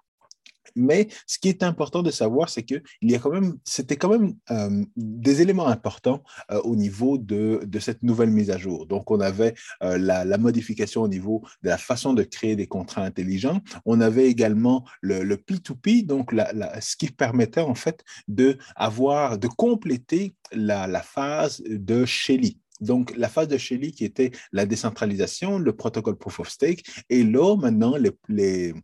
Mais 0.77 1.09
ce 1.27 1.39
qui 1.39 1.49
est 1.49 1.63
important 1.63 2.03
de 2.03 2.11
savoir, 2.11 2.49
c'est 2.49 2.63
que 2.63 2.83
il 3.01 3.11
y 3.11 3.15
a 3.15 3.19
quand 3.19 3.31
même, 3.31 3.55
c'était 3.65 3.97
quand 3.97 4.09
même 4.09 4.35
euh, 4.51 4.85
des 4.97 5.43
éléments 5.43 5.67
importants 5.67 6.23
euh, 6.51 6.61
au 6.63 6.77
niveau 6.77 7.19
de, 7.19 7.61
cette 7.81 8.03
nouvelle 8.03 8.31
mise 8.31 8.51
à 8.51 8.59
jour. 8.59 8.87
Donc, 8.87 9.11
on 9.11 9.21
avait 9.21 9.55
euh, 9.83 9.99
la, 9.99 10.39
modification 10.39 11.03
au 11.03 11.09
niveau 11.09 11.43
de 11.63 11.69
la 11.69 11.79
façon 11.79 12.15
de 12.15 12.23
créer 12.23 12.57
des 12.57 12.67
contrats 12.67 13.03
intelligents. 13.03 13.61
On 13.85 14.01
avait 14.01 14.29
également 14.29 14.85
le, 15.01 15.37
P2P, 15.37 16.07
donc 16.07 16.33
ce 16.81 16.97
qui 16.97 17.09
permettait 17.11 17.61
en 17.61 17.75
fait 17.75 18.05
de 18.29 18.59
avoir, 18.77 19.39
de 19.39 19.49
compléter 19.49 20.35
la, 20.53 20.87
la 20.87 21.03
phase 21.03 21.63
de 21.67 22.05
Shelly. 22.05 22.62
Donc, 22.83 23.15
la 23.17 23.29
phase 23.29 23.49
de 23.49 23.57
Shelly 23.57 23.93
qui 23.93 24.05
était 24.05 24.33
la 24.53 24.67
décentralisation, 24.67 25.59
le 25.59 25.73
protocole 25.73 26.17
Proof 26.17 26.41
of 26.41 26.49
Stake, 26.49 26.85
et 27.09 27.25
là, 27.25 27.57
maintenant, 27.57 27.95
les, 28.29 28.75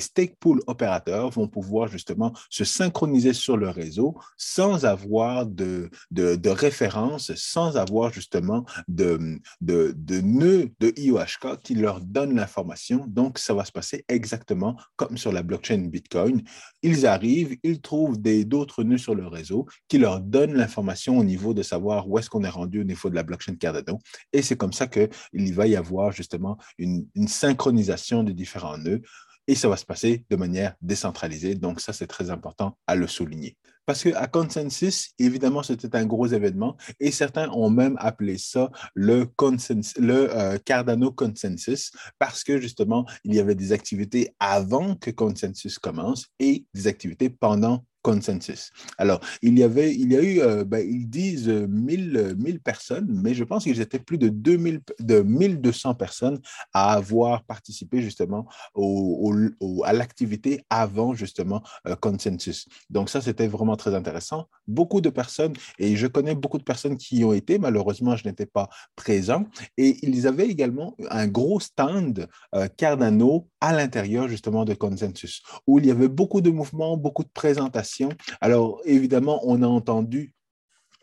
stake 0.00 0.36
pool 0.38 0.60
opérateurs 0.66 1.30
vont 1.30 1.48
pouvoir 1.48 1.88
justement 1.88 2.32
se 2.50 2.64
synchroniser 2.64 3.32
sur 3.32 3.56
le 3.56 3.68
réseau 3.68 4.16
sans 4.36 4.84
avoir 4.84 5.46
de, 5.46 5.90
de, 6.10 6.48
référence, 6.50 7.32
sans 7.34 7.76
avoir 7.76 8.12
justement 8.12 8.64
de, 8.88 9.38
de, 9.60 9.94
de 9.96 10.92
IOHK 10.96 11.60
qui 11.62 11.74
leur 11.74 12.00
donne 12.00 12.34
l'information. 12.34 13.04
Donc, 13.08 13.38
ça 13.38 13.54
va 13.54 13.64
se 13.64 13.72
passer 13.72 14.04
exactement 14.08 14.76
comme 14.96 15.16
sur 15.16 15.32
la 15.32 15.42
blockchain 15.42 15.78
Bitcoin. 15.78 16.42
Ils 16.82 17.06
arrivent, 17.06 17.56
ils 17.62 17.80
trouvent 17.80 18.20
d'autres 18.20 18.82
nœuds 18.84 18.98
sur 18.98 19.14
le 19.14 19.26
réseau 19.26 19.66
qui 19.88 19.98
leur 19.98 20.20
donnent 20.20 20.54
l'information 20.54 21.18
au 21.18 21.24
niveau 21.24 21.54
de 21.54 21.62
savoir 21.62 22.08
où 22.08 22.18
est-ce 22.18 22.30
qu'on 22.30 22.44
est 22.44 22.48
rendu 22.48 22.80
au 22.80 22.84
niveau 22.84 23.08
de 23.08 23.14
la 23.14 23.21
blockchain 23.22 23.56
Cardano. 23.56 23.98
Et 24.32 24.42
c'est 24.42 24.56
comme 24.56 24.72
ça 24.72 24.86
qu'il 24.86 25.54
va 25.54 25.66
y 25.66 25.76
avoir 25.76 26.12
justement 26.12 26.58
une, 26.78 27.06
synchronisation 27.26 28.24
de 28.24 28.32
différents 28.32 28.78
nœuds 28.78 29.02
et 29.46 29.54
ça 29.54 29.68
va 29.68 29.76
se 29.76 29.84
passer 29.84 30.24
de 30.30 30.36
manière 30.36 30.74
décentralisée. 30.80 31.54
Donc, 31.56 31.80
ça, 31.80 31.92
c'est 31.92 32.06
très 32.06 32.30
important 32.30 32.78
à 32.86 32.94
le 32.94 33.06
souligner. 33.06 33.56
Parce 33.84 34.04
qu'à 34.04 34.28
Consensus, 34.28 35.10
évidemment, 35.18 35.64
c'était 35.64 35.96
un 35.96 36.06
gros 36.06 36.28
événement 36.28 36.76
et 37.00 37.10
certains 37.10 37.50
ont 37.50 37.68
même 37.68 37.96
appelé 37.98 38.38
ça 38.38 38.70
le, 38.94 39.28
le 39.98 40.36
euh, 40.36 40.58
Cardano 40.64 41.10
Consensus 41.10 41.90
parce 42.18 42.44
que 42.44 42.60
justement, 42.60 43.06
il 43.24 43.34
y 43.34 43.40
avait 43.40 43.56
des 43.56 43.72
activités 43.72 44.34
avant 44.38 44.94
que 44.94 45.10
Consensus 45.10 45.80
commence 45.80 46.28
et 46.38 46.64
des 46.74 46.86
activités 46.86 47.28
pendant 47.28 47.84
consensus. 48.02 48.72
Alors, 48.98 49.20
il 49.40 49.58
y 49.58 49.62
avait, 49.62 49.94
il 49.94 50.12
y 50.12 50.16
a 50.16 50.22
eu, 50.22 50.40
euh, 50.40 50.64
ben, 50.64 50.86
ils 50.86 51.08
disent 51.08 51.48
1000, 51.48 52.34
1000 52.36 52.60
personnes, 52.60 53.08
mais 53.08 53.32
je 53.34 53.44
pense 53.44 53.64
qu'ils 53.64 53.80
étaient 53.80 54.00
plus 54.00 54.18
de 54.18 54.28
2000, 54.28 54.80
de 55.00 55.20
1200 55.20 55.94
personnes 55.94 56.40
à 56.72 56.92
avoir 56.92 57.44
participé 57.44 58.02
justement 58.02 58.46
au, 58.74 59.32
à 59.84 59.92
l'activité 59.92 60.64
avant 60.68 61.14
justement 61.14 61.62
euh, 61.86 61.94
consensus. 61.96 62.68
Donc 62.90 63.08
ça, 63.08 63.20
c'était 63.20 63.46
vraiment 63.46 63.76
très 63.76 63.94
intéressant. 63.94 64.48
Beaucoup 64.66 65.00
de 65.00 65.10
personnes, 65.10 65.52
et 65.78 65.96
je 65.96 66.06
connais 66.06 66.34
beaucoup 66.34 66.58
de 66.58 66.64
personnes 66.64 66.96
qui 66.96 67.18
y 67.18 67.24
ont 67.24 67.32
été, 67.32 67.58
malheureusement, 67.58 68.16
je 68.16 68.26
n'étais 68.26 68.46
pas 68.46 68.68
présent, 68.96 69.44
et 69.76 69.96
ils 70.02 70.26
avaient 70.26 70.48
également 70.48 70.96
un 71.10 71.28
gros 71.28 71.60
stand 71.60 72.26
euh, 72.54 72.66
Cardano 72.76 73.48
à 73.60 73.72
l'intérieur 73.72 74.28
justement 74.28 74.64
de 74.64 74.74
consensus, 74.74 75.42
où 75.66 75.78
il 75.78 75.86
y 75.86 75.90
avait 75.90 76.08
beaucoup 76.08 76.40
de 76.40 76.50
mouvements, 76.50 76.96
beaucoup 76.96 77.22
de 77.22 77.30
présentations 77.32 77.91
alors, 78.40 78.80
évidemment, 78.84 79.40
on 79.44 79.62
a 79.62 79.66
entendu 79.66 80.34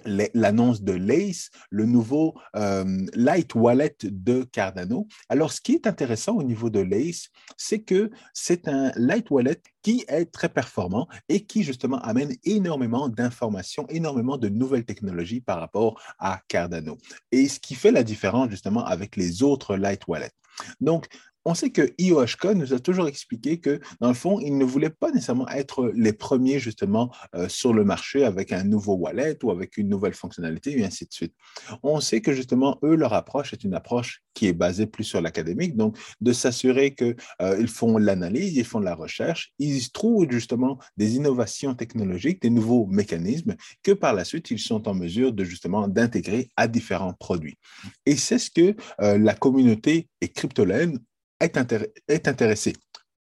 l'annonce 0.05 0.81
de 0.81 0.93
Lace, 0.93 1.49
le 1.69 1.85
nouveau 1.85 2.35
euh, 2.55 3.05
Light 3.13 3.53
Wallet 3.55 3.95
de 4.03 4.43
Cardano. 4.43 5.07
Alors, 5.27 5.51
ce 5.51 5.61
qui 5.61 5.73
est 5.73 5.87
intéressant 5.87 6.37
au 6.37 6.43
niveau 6.43 6.69
de 6.69 6.79
Lace, 6.79 7.29
c'est 7.57 7.79
que 7.79 8.09
c'est 8.33 8.67
un 8.67 8.91
Light 8.95 9.29
Wallet 9.29 9.61
qui 9.81 10.05
est 10.07 10.25
très 10.25 10.49
performant 10.49 11.07
et 11.27 11.45
qui 11.45 11.63
justement 11.63 11.99
amène 11.99 12.33
énormément 12.43 13.09
d'informations, 13.09 13.85
énormément 13.89 14.37
de 14.37 14.49
nouvelles 14.49 14.85
technologies 14.85 15.41
par 15.41 15.59
rapport 15.59 16.01
à 16.17 16.41
Cardano. 16.47 16.97
Et 17.31 17.47
ce 17.47 17.59
qui 17.59 17.75
fait 17.75 17.91
la 17.91 18.03
différence 18.03 18.49
justement 18.49 18.85
avec 18.85 19.15
les 19.15 19.43
autres 19.43 19.75
Light 19.75 20.07
Wallets. 20.07 20.31
Donc, 20.81 21.07
on 21.49 21.55
sait 21.55 21.71
que 21.71 21.93
IOHK 21.97 22.45
nous 22.53 22.75
a 22.75 22.79
toujours 22.79 23.07
expliqué 23.07 23.59
que, 23.59 23.79
dans 23.99 24.09
le 24.09 24.13
fond, 24.13 24.39
ils 24.39 24.55
ne 24.55 24.63
voulaient 24.63 24.91
pas 24.91 25.09
nécessairement 25.09 25.49
être 25.49 25.91
les 25.95 26.13
premiers, 26.13 26.59
justement, 26.59 27.11
euh, 27.35 27.49
sur 27.49 27.73
le 27.73 27.83
marché 27.83 28.23
avec 28.23 28.51
un 28.51 28.63
nouveau 28.63 28.93
wallet 28.93 29.35
ou 29.43 29.49
avec 29.49 29.77
une 29.77 29.89
nouvelle 29.89 30.13
fonctionnalité, 30.13 30.77
et 30.77 30.85
ainsi 30.85 31.05
de 31.05 31.11
suite. 31.11 31.33
On 31.81 31.99
sait 32.01 32.21
que, 32.21 32.33
justement, 32.33 32.77
eux, 32.83 32.95
leur 32.95 33.13
approche 33.13 33.51
est 33.51 33.63
une 33.63 33.73
approche 33.73 34.21
qui 34.35 34.45
est 34.45 34.53
basée 34.53 34.85
plus 34.85 35.03
sur 35.03 35.21
l'académique, 35.21 35.75
donc 35.75 35.97
de 36.21 36.33
s'assurer 36.33 36.93
qu'ils 36.93 37.15
euh, 37.41 37.65
font 37.65 37.97
l'analyse, 37.97 38.55
ils 38.55 38.63
font 38.63 38.79
la 38.79 38.93
recherche, 38.93 39.51
ils 39.57 39.91
trouvent, 39.91 40.29
justement, 40.29 40.77
des 40.97 41.15
innovations 41.15 41.73
technologiques, 41.73 42.43
des 42.43 42.51
nouveaux 42.51 42.85
mécanismes 42.85 43.55
que, 43.81 43.91
par 43.91 44.13
la 44.13 44.23
suite, 44.23 44.51
ils 44.51 44.59
sont 44.59 44.87
en 44.87 44.93
mesure 44.93 45.33
de, 45.33 45.43
justement, 45.43 45.87
d'intégrer 45.87 46.51
à 46.55 46.67
différents 46.67 47.13
produits. 47.13 47.57
Et 48.05 48.15
c'est 48.15 48.37
ce 48.37 48.51
que 48.51 48.75
euh, 49.01 49.17
la 49.17 49.33
communauté 49.33 50.09
et 50.21 50.27
Cryptolène 50.27 50.99
est, 51.39 51.57
est 52.07 52.27
intéressé. 52.27 52.73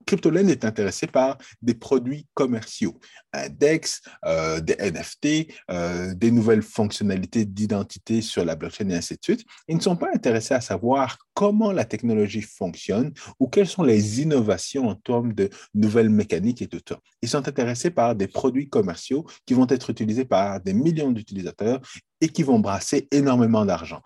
CryptoLand 0.07 0.47
est 0.47 0.65
intéressé 0.65 1.05
par 1.05 1.37
des 1.61 1.75
produits 1.75 2.25
commerciaux, 2.33 2.97
un 3.33 3.49
DEX, 3.49 4.01
euh, 4.25 4.59
des 4.59 4.75
NFT, 4.79 5.53
euh, 5.69 6.15
des 6.15 6.31
nouvelles 6.31 6.63
fonctionnalités 6.63 7.45
d'identité 7.45 8.21
sur 8.21 8.43
la 8.45 8.55
blockchain 8.55 8.89
et 8.89 8.95
ainsi 8.95 9.15
de 9.15 9.19
suite. 9.21 9.45
Ils 9.67 9.75
ne 9.75 9.81
sont 9.81 9.97
pas 9.97 10.09
intéressés 10.15 10.55
à 10.55 10.61
savoir 10.61 11.17
comment 11.37 11.71
la 11.71 11.85
technologie 11.85 12.41
fonctionne 12.41 13.13
ou 13.39 13.47
quelles 13.47 13.67
sont 13.67 13.83
les 13.83 14.23
innovations 14.23 14.87
en 14.87 14.95
termes 14.95 15.33
de 15.33 15.51
nouvelles 15.75 16.09
mécaniques 16.09 16.63
et 16.63 16.67
tout 16.67 16.81
ça. 16.89 16.97
Ils 17.21 17.29
sont 17.29 17.47
intéressés 17.47 17.91
par 17.91 18.15
des 18.15 18.27
produits 18.27 18.69
commerciaux 18.69 19.23
qui 19.45 19.53
vont 19.53 19.67
être 19.69 19.91
utilisés 19.91 20.25
par 20.25 20.59
des 20.61 20.73
millions 20.73 21.11
d'utilisateurs 21.11 21.79
et 22.21 22.29
qui 22.29 22.41
vont 22.41 22.57
brasser 22.57 23.07
énormément 23.11 23.65
d'argent 23.65 24.01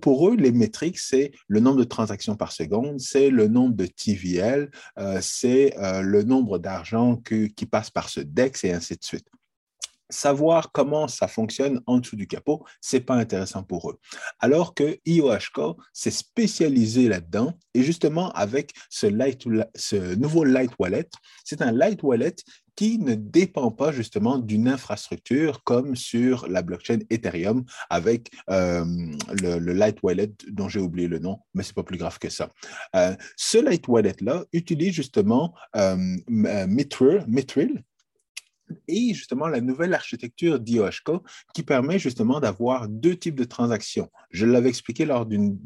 pour 0.00 0.28
eux, 0.28 0.36
les 0.36 0.52
métriques, 0.52 1.00
c'est 1.00 1.32
le 1.48 1.58
nombre 1.58 1.78
de 1.78 1.84
transactions 1.84 2.36
par 2.36 2.52
seconde, 2.52 3.00
c'est 3.00 3.30
le 3.30 3.48
nombre 3.48 3.74
de 3.74 3.86
TVL, 3.86 4.70
euh, 4.96 5.18
c'est 5.20 5.76
euh, 5.76 6.02
le 6.02 6.22
nombre 6.22 6.58
d'argent 6.58 7.16
qui 7.16 7.66
passe 7.66 7.90
par 7.90 8.08
ce 8.08 8.20
DEX 8.20 8.62
et 8.62 8.72
ainsi 8.72 8.94
de 8.94 9.02
suite 9.02 9.26
savoir 10.12 10.72
comment 10.72 11.08
ça 11.08 11.28
fonctionne 11.28 11.80
en 11.86 11.98
dessous 11.98 12.16
du 12.16 12.26
capot, 12.26 12.64
c'est 12.80 13.00
pas 13.00 13.14
intéressant 13.14 13.62
pour 13.62 13.90
eux. 13.90 13.98
Alors 14.38 14.74
que 14.74 14.98
IOHK 15.06 15.76
s'est 15.92 16.10
spécialisé 16.10 17.08
là-dedans 17.08 17.54
et 17.74 17.82
justement 17.82 18.30
avec 18.32 18.72
ce, 18.90 19.06
light, 19.06 19.44
ce 19.74 20.14
nouveau 20.14 20.44
Light 20.44 20.72
Wallet, 20.78 21.08
c'est 21.44 21.62
un 21.62 21.72
Light 21.72 22.02
Wallet 22.02 22.36
qui 22.76 22.98
ne 22.98 23.14
dépend 23.14 23.70
pas 23.70 23.92
justement 23.92 24.38
d'une 24.38 24.68
infrastructure 24.68 25.62
comme 25.64 25.94
sur 25.96 26.48
la 26.48 26.62
blockchain 26.62 27.00
Ethereum 27.10 27.64
avec 27.90 28.30
euh, 28.50 28.84
le, 29.40 29.58
Light 29.72 29.98
Wallet 30.02 30.32
dont 30.50 30.68
j'ai 30.68 30.80
oublié 30.80 31.08
le 31.08 31.18
nom, 31.18 31.40
mais 31.54 31.62
c'est 31.62 31.74
pas 31.74 31.82
plus 31.82 31.98
grave 31.98 32.18
que 32.18 32.30
ça. 32.30 32.50
Euh, 32.96 33.14
ce 33.36 33.58
Light 33.58 33.86
Wallet-là 33.88 34.44
utilise 34.52 34.94
justement 34.94 35.54
euh, 35.76 35.96
Mithril, 36.28 37.84
et 38.88 39.14
justement 39.14 39.48
la 39.48 39.60
nouvelle 39.60 39.94
architecture 39.94 40.60
d'IOHK 40.60 41.22
qui 41.54 41.62
permet 41.62 41.98
justement 41.98 42.40
d'avoir 42.40 42.88
deux 42.88 43.16
types 43.16 43.34
de 43.34 43.44
transactions. 43.44 44.10
Je 44.30 44.46
l'avais 44.46 44.68
expliqué 44.68 45.04
lors 45.04 45.26
d'une, 45.26 45.58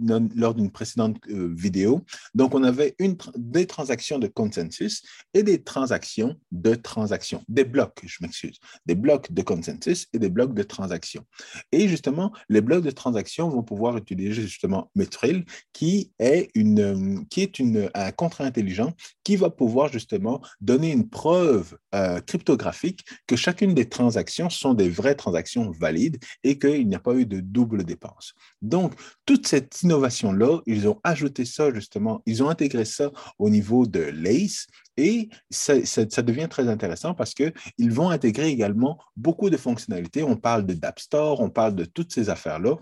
précédente 0.73 1.17
euh, 1.31 1.53
vidéo. 1.57 2.05
Donc, 2.35 2.55
on 2.55 2.63
avait 2.63 2.95
une, 2.99 3.17
des 3.37 3.67
transactions 3.67 4.19
de 4.19 4.27
consensus 4.27 5.03
et 5.35 5.43
des 5.43 5.63
transactions 5.63 6.37
de 6.51 6.75
transactions, 6.75 7.43
des 7.49 7.65
blocs, 7.65 8.01
je 8.05 8.19
m'excuse, 8.21 8.59
des 8.85 8.95
blocs 8.95 9.33
de 9.33 9.43
consensus 9.43 10.07
et 10.13 10.19
des 10.19 10.29
blocs 10.29 10.55
de 10.55 10.63
transactions. 10.63 11.25
Et 11.73 11.89
justement, 11.89 12.33
les 12.49 12.61
blocs 12.61 12.85
de 12.85 12.91
transactions 12.91 13.49
vont 13.49 13.63
pouvoir 13.63 13.97
utiliser 13.97 14.33
justement 14.33 14.91
Metril 14.95 15.45
qui 15.73 16.13
est, 16.19 16.51
une, 16.55 17.27
qui 17.29 17.43
est 17.43 17.59
une, 17.59 17.91
un 17.95 18.11
contre-intelligent 18.13 18.93
qui 19.25 19.37
va 19.37 19.51
pouvoir 19.51 19.93
justement 19.93 20.41
donner 20.61 20.93
une 20.93 21.09
preuve 21.09 21.77
euh, 21.95 22.21
cryptographique 22.21 22.96
que 23.27 23.37
chacune 23.37 23.75
des 23.75 23.89
transactions 23.89 24.51
sont 24.51 24.75
des 24.75 24.89
vraies 24.89 25.15
transactions 25.15 25.71
valides 25.71 26.19
et 26.45 26.59
qu'il 26.59 26.89
n'y 26.89 26.95
a 26.95 27.01
pas 27.01 27.15
eu 27.15 27.27
de 27.27 27.41
double 27.41 27.85
dépense. 27.85 28.35
Donc, 28.63 28.95
toute 29.25 29.47
cette 29.47 29.83
innovation-là, 29.83 30.61
ils 30.67 30.89
ont 30.89 31.01
ajouté 31.05 31.45
ça 31.45 31.73
justement, 31.73 32.23
ils 32.27 32.43
ont 32.43 32.49
intégré 32.49 32.85
ça 32.85 33.11
au 33.39 33.51
niveau 33.51 33.87
de 33.87 34.01
l'ACE 34.01 34.67
et 34.97 35.29
ça, 35.51 36.23
devient 36.23 36.49
très 36.49 36.69
intéressant 36.69 37.15
parce 37.15 37.35
qu'ils 37.35 37.53
vont 37.93 38.11
intégrer 38.11 38.49
également 38.49 38.99
beaucoup 39.17 39.51
de 39.51 39.57
fonctionnalités. 39.57 40.23
On 40.23 40.37
parle 40.37 40.65
de 40.65 40.75
d'App 40.75 41.01
Store, 41.01 41.41
on 41.41 41.51
parle 41.51 41.75
de 41.75 41.85
toutes 41.85 42.13
ces 42.13 42.31
affaires-là. 42.31 42.77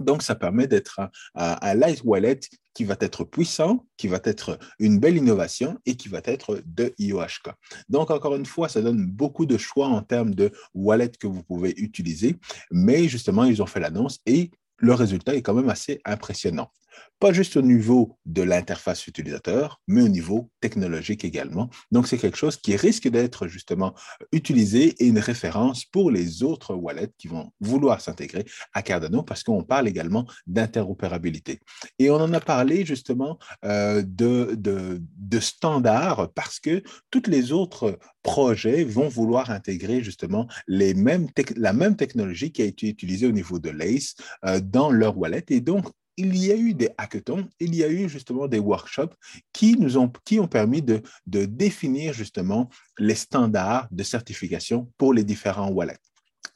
Donc, 0.00 0.22
ça 0.22 0.34
permet 0.34 0.66
d'être 0.66 1.00
un, 1.34 1.74
light 1.74 2.02
wallet 2.04 2.40
qui 2.74 2.84
va 2.84 2.96
être 3.00 3.24
puissant, 3.24 3.86
qui 3.96 4.08
va 4.08 4.20
être 4.24 4.58
une 4.78 4.98
belle 4.98 5.16
innovation 5.16 5.78
et 5.86 5.96
qui 5.96 6.08
va 6.08 6.20
être 6.24 6.62
de 6.66 6.94
IOHK. 6.98 7.54
Donc, 7.88 8.10
encore 8.10 8.34
une 8.34 8.46
fois, 8.46 8.68
ça 8.68 8.82
donne 8.82 9.06
beaucoup 9.06 9.46
de 9.46 9.56
choix 9.56 9.86
en 9.86 10.02
termes 10.02 10.34
de 10.34 10.52
wallet 10.74 11.10
que 11.18 11.26
vous 11.26 11.42
pouvez 11.42 11.74
utiliser, 11.78 12.36
mais 12.70 13.08
justement, 13.08 13.44
ils 13.44 13.62
ont 13.62 13.66
fait 13.66 13.80
l'annonce 13.80 14.20
et 14.26 14.50
le 14.78 14.92
résultat 14.92 15.34
est 15.34 15.42
quand 15.42 15.54
même 15.54 15.70
assez 15.70 16.00
impressionnant 16.04 16.70
pas 17.18 17.32
juste 17.32 17.56
au 17.56 17.62
niveau 17.62 18.18
de 18.26 18.42
l'interface 18.42 19.06
utilisateur, 19.06 19.80
mais 19.86 20.02
au 20.02 20.08
niveau 20.08 20.50
technologique 20.60 21.24
également. 21.24 21.70
Donc, 21.90 22.08
c'est 22.08 22.18
quelque 22.18 22.36
chose 22.36 22.56
qui 22.56 22.76
risque 22.76 23.08
d'être 23.08 23.46
justement 23.46 23.94
utilisé 24.32 24.94
et 25.02 25.06
une 25.06 25.18
référence 25.18 25.84
pour 25.84 26.10
les 26.10 26.42
autres 26.42 26.74
wallets 26.74 27.12
qui 27.16 27.28
vont 27.28 27.52
vouloir 27.60 28.00
s'intégrer 28.00 28.44
à 28.74 28.82
Cardano 28.82 29.22
parce 29.22 29.42
qu'on 29.42 29.64
parle 29.64 29.88
également 29.88 30.26
d'interopérabilité. 30.46 31.60
Et 31.98 32.10
on 32.10 32.16
en 32.16 32.32
a 32.34 32.40
parlé 32.40 32.84
justement 32.84 33.38
euh, 33.64 34.02
de, 34.02 34.54
de, 34.56 35.00
standards 35.40 36.32
parce 36.34 36.58
que 36.60 36.82
tous 37.10 37.24
les 37.28 37.52
autres 37.52 37.98
projets 38.22 38.84
vont 38.84 39.08
vouloir 39.08 39.50
intégrer 39.50 40.02
justement 40.02 40.48
les 40.66 40.94
mêmes 40.94 41.28
la 41.56 41.72
même 41.72 41.94
technologie 41.96 42.52
qui 42.52 42.62
a 42.62 42.64
été 42.64 42.88
utilisée 42.88 43.26
au 43.26 43.32
niveau 43.32 43.58
de 43.58 43.70
l'ACE 43.70 44.16
euh, 44.44 44.60
dans 44.60 44.90
leur 44.90 45.16
wallet. 45.18 45.44
Et 45.50 45.60
donc, 45.60 45.86
il 46.16 46.36
y 46.36 46.50
a 46.50 46.56
eu 46.56 46.74
des 46.74 46.90
hackathons, 46.96 47.48
il 47.60 47.74
y 47.74 47.84
a 47.84 47.88
eu 47.88 48.08
justement 48.08 48.48
des 48.48 48.58
workshops 48.58 49.14
qui 49.52 49.76
nous 49.76 49.98
ont, 49.98 50.10
permis 50.48 50.82
de, 50.82 51.02
définir 51.26 52.12
justement 52.12 52.68
les 52.98 53.14
standards 53.14 53.88
de 53.90 54.02
certification 54.02 54.90
pour 54.96 55.12
les 55.12 55.24
différents 55.24 55.70
wallets. 55.70 55.98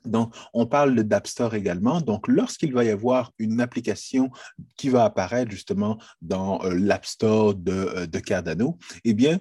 Donc, 0.05 0.35
on 0.55 0.67
parle 0.67 0.95
de 0.95 1.02
d'App 1.02 1.26
Store 1.26 1.55
également. 1.55 2.00
Donc, 2.00 2.26
lorsqu'il 2.26 2.73
va 2.73 2.85
y 2.85 2.88
avoir 2.88 3.33
une 3.38 3.61
application 3.61 4.31
qui 4.76 4.88
va 4.88 5.05
apparaître 5.05 5.50
justement 5.50 5.99
dans 6.23 6.64
euh, 6.64 6.75
l'App 6.75 7.05
Store 7.05 7.55
euh, 7.69 8.07
de 8.07 8.19
Cardano, 8.19 8.79
eh 9.05 9.12
bien, 9.12 9.40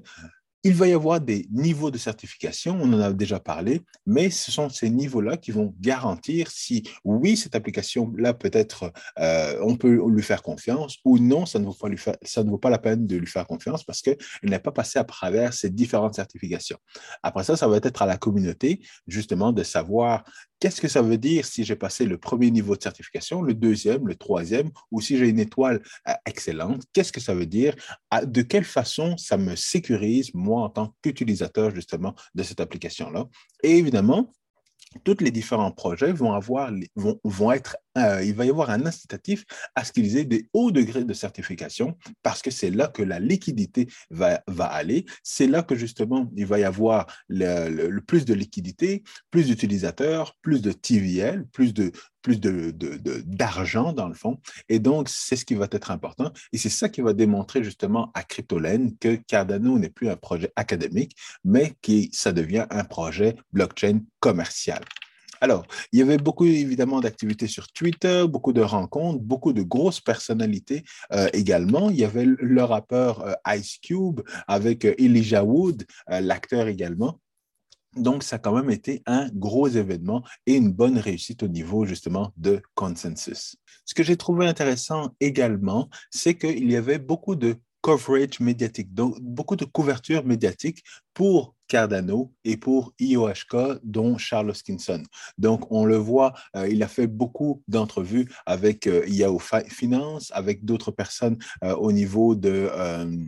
il 0.63 0.73
va 0.73 0.87
y 0.87 0.93
avoir 0.93 1.21
des 1.21 1.47
niveaux 1.51 1.89
de 1.89 1.97
certification, 1.97 2.77
on 2.81 2.91
en 2.93 2.99
a 2.99 3.13
déjà 3.13 3.39
parlé, 3.39 3.81
mais 4.05 4.29
ce 4.29 4.51
sont 4.51 4.69
ces 4.69 4.89
niveaux-là 4.89 5.37
qui 5.37 5.51
vont 5.51 5.73
garantir 5.79 6.51
si 6.51 6.83
oui, 7.05 7.37
cette 7.37 7.55
application-là 7.55 8.33
peut-être 8.33 8.91
euh, 9.19 9.57
on 9.61 9.77
peut 9.77 10.01
lui 10.09 10.23
faire 10.23 10.41
confiance 10.41 10.97
ou 11.05 11.17
non, 11.17 11.45
ça 11.45 11.59
ne, 11.59 11.65
vaut 11.65 11.73
pas 11.73 11.87
lui 11.87 11.97
faire, 11.97 12.17
ça 12.23 12.43
ne 12.43 12.49
vaut 12.49 12.57
pas 12.57 12.69
la 12.69 12.79
peine 12.79 13.07
de 13.07 13.15
lui 13.15 13.27
faire 13.27 13.47
confiance 13.47 13.83
parce 13.83 14.01
qu'il 14.01 14.17
n'est 14.43 14.59
pas 14.59 14.71
passé 14.71 14.99
à 14.99 15.05
travers 15.05 15.53
ces 15.53 15.69
différentes 15.69 16.15
certifications. 16.15 16.77
Après 17.23 17.43
ça, 17.43 17.55
ça 17.55 17.67
va 17.67 17.77
être 17.77 18.01
à 18.01 18.05
la 18.05 18.17
communauté 18.17 18.81
justement 19.07 19.53
de 19.53 19.63
savoir 19.63 20.23
Qu'est-ce 20.59 20.81
que 20.81 20.89
ça 20.89 21.01
veut 21.01 21.17
dire 21.17 21.45
si 21.45 21.63
j'ai 21.63 21.77
passé 21.77 22.05
le 22.05 22.17
premier 22.17 22.51
niveau 22.51 22.75
de 22.75 22.83
certification, 22.83 23.41
le 23.41 23.53
deuxième, 23.53 24.05
le 24.05 24.15
troisième, 24.15 24.71
ou 24.91 24.99
si 24.99 25.17
j'ai 25.17 25.29
une 25.29 25.39
étoile 25.39 25.81
euh, 26.09 26.13
excellente? 26.25 26.83
Qu'est-ce 26.91 27.13
que 27.13 27.21
ça 27.21 27.33
veut 27.33 27.45
dire? 27.45 27.75
De 28.25 28.41
quelle 28.41 28.65
façon 28.65 29.15
ça 29.15 29.37
me 29.37 29.55
sécurise, 29.55 30.31
en 30.57 30.69
tant 30.69 30.93
qu'utilisateur, 31.01 31.73
justement, 31.73 32.15
de 32.35 32.43
cette 32.43 32.59
application-là? 32.59 33.27
Et 33.63 33.77
évidemment, 33.77 34.31
tous 35.03 35.17
les 35.21 35.31
différents 35.31 35.71
projets 35.71 36.11
vont 36.11 36.33
avoir, 36.33 36.71
vont, 36.95 37.19
vont 37.23 37.51
être, 37.51 37.77
euh, 37.99 38.23
il 38.23 38.33
va 38.33 38.45
y 38.45 38.49
avoir 38.49 38.69
un 38.69 38.85
incitatif 38.85 39.45
à 39.75 39.83
ce 39.83 39.91
qu'ils 39.91 40.17
aient 40.17 40.25
des 40.25 40.49
hauts 40.53 40.71
degrés 40.71 41.03
de 41.03 41.13
certification 41.13 41.97
parce 42.23 42.41
que 42.41 42.51
c'est 42.51 42.71
là 42.71 42.87
que 42.87 43.03
la 43.03 43.19
liquidité 43.19 43.87
va, 44.09 44.41
aller. 44.57 45.05
C'est 45.23 45.47
là 45.47 45.63
que 45.63 45.75
justement, 45.75 46.29
il 46.35 46.45
va 46.45 46.59
y 46.59 46.63
avoir 46.63 47.07
le, 47.27 47.99
plus 47.99 48.25
de 48.25 48.33
liquidité, 48.33 49.03
plus 49.31 49.47
d'utilisateurs, 49.47 50.35
plus 50.41 50.61
de 50.61 50.71
TVL, 50.71 51.45
plus 51.47 51.73
de 51.73 51.91
plus 52.21 52.41
de, 52.41 52.71
d'argent 53.25 53.93
dans 53.93 54.09
le 54.09 54.13
fond. 54.13 54.41
Et 54.67 54.79
donc, 54.79 55.07
c'est 55.07 55.37
ce 55.37 55.45
qui 55.45 55.55
va 55.55 55.67
être 55.71 55.89
important. 55.89 56.33
Et 56.51 56.57
c'est 56.57 56.67
ça 56.67 56.89
qui 56.89 56.99
va 56.99 57.13
démontrer 57.13 57.63
justement 57.63 58.11
à 58.13 58.23
Cryptolene 58.23 58.97
que 58.97 59.15
Cardano 59.15 59.79
n'est 59.79 59.89
plus 59.89 60.09
un 60.09 60.17
projet 60.17 60.51
académique, 60.57 61.15
mais 61.45 61.75
que 61.81 61.93
ça 62.11 62.33
devient 62.33 62.65
un 62.71 62.83
projet 62.83 63.37
blockchain 63.53 64.01
commercial. 64.19 64.83
Alors, 65.41 65.65
il 65.91 65.99
y 65.99 66.01
avait 66.01 66.17
beaucoup 66.17 66.45
évidemment 66.45 66.99
d'activités 66.99 67.47
sur 67.47 67.71
Twitter, 67.71 68.25
beaucoup 68.27 68.53
de 68.53 68.61
rencontres, 68.61 69.19
beaucoup 69.19 69.53
de 69.53 69.61
grosses 69.61 70.01
personnalités 70.01 70.83
euh, 71.13 71.29
également. 71.33 71.89
Il 71.89 71.97
y 71.97 72.03
avait 72.03 72.25
le 72.25 72.63
rappeur 72.63 73.25
euh, 73.25 73.33
Ice 73.55 73.77
Cube 73.77 74.21
avec 74.47 74.85
euh, 74.85 74.93
Elijah 74.97 75.43
Wood, 75.43 75.85
l'acteur 76.07 76.67
également. 76.67 77.19
Donc, 77.95 78.23
ça 78.23 78.35
a 78.35 78.39
quand 78.39 78.53
même 78.53 78.69
été 78.69 79.01
un 79.05 79.29
gros 79.33 79.67
événement 79.67 80.23
et 80.45 80.55
une 80.55 80.71
bonne 80.71 80.97
réussite 80.97 81.41
au 81.43 81.47
niveau 81.47 81.85
justement 81.85 82.31
de 82.37 82.61
consensus. 82.75 83.55
Ce 83.85 83.95
que 83.95 84.03
j'ai 84.03 84.17
trouvé 84.17 84.45
intéressant 84.45 85.15
également, 85.19 85.89
c'est 86.11 86.35
qu'il 86.35 86.69
y 86.69 86.75
avait 86.75 86.99
beaucoup 86.99 87.35
de 87.35 87.55
coverage 87.81 88.39
médiatique, 88.39 88.93
donc 88.93 89.19
beaucoup 89.21 89.55
de 89.55 89.65
couverture 89.65 90.25
médiatique 90.25 90.83
pour 91.13 91.55
Cardano 91.69 92.33
et 92.43 92.57
pour 92.57 92.93
IOHK, 92.99 93.79
dont 93.83 94.17
Charles 94.17 94.49
Hoskinson. 94.49 95.03
Donc, 95.37 95.71
on 95.71 95.85
le 95.85 95.95
voit, 95.95 96.33
euh, 96.55 96.67
il 96.67 96.83
a 96.83 96.87
fait 96.87 97.07
beaucoup 97.07 97.61
d'entrevues 97.67 98.27
avec 98.45 98.87
euh, 98.87 99.05
Yahoo 99.07 99.39
Finance, 99.39 100.31
avec 100.33 100.65
d'autres 100.65 100.91
personnes 100.91 101.37
euh, 101.63 101.75
au 101.75 101.93
niveau 101.93 102.35
de 102.35 102.49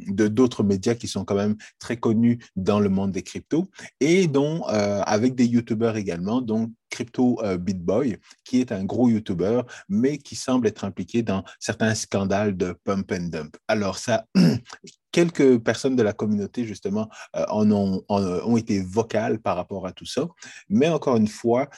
d'autres 0.07 0.63
médias 0.63 0.95
qui 0.95 1.07
sont 1.07 1.23
quand 1.23 1.35
même 1.35 1.55
très 1.77 1.97
connus 1.97 2.39
dans 2.55 2.79
le 2.79 2.89
monde 2.89 3.11
des 3.11 3.21
cryptos, 3.21 3.67
et 3.99 4.25
dont 4.25 4.63
avec 4.63 5.35
des 5.35 5.45
YouTubers 5.45 5.95
également, 5.95 6.41
dont 6.41 6.71
Crypto 6.89 7.39
BitBoy, 7.59 8.17
qui 8.43 8.59
est 8.59 8.71
un 8.71 8.83
gros 8.83 9.07
YouTuber, 9.07 9.61
mais 9.87 10.17
qui 10.17 10.35
semble 10.35 10.67
être 10.67 10.83
impliqué 10.83 11.21
dans 11.21 11.43
certains 11.59 11.93
scandales 11.93 12.57
de 12.57 12.75
pump 12.83 13.11
and 13.11 13.29
dump. 13.29 13.57
Alors, 13.67 13.99
ça, 13.99 14.25
quelques 15.11 15.59
personnes 15.59 15.95
de 15.95 16.03
la 16.03 16.13
communauté, 16.13 16.65
justement, 16.65 17.09
euh, 17.35 17.45
en 17.49 17.69
ont, 17.71 18.03
ont, 18.09 18.57
été 18.57 18.81
vocales 18.81 19.39
par 19.39 19.55
rapport 19.55 19.85
à 19.85 19.91
tout 19.91 20.05
ça. 20.05 20.27
Mais 20.69 20.89
encore 20.89 21.17
une 21.17 21.27
fois, 21.27 21.69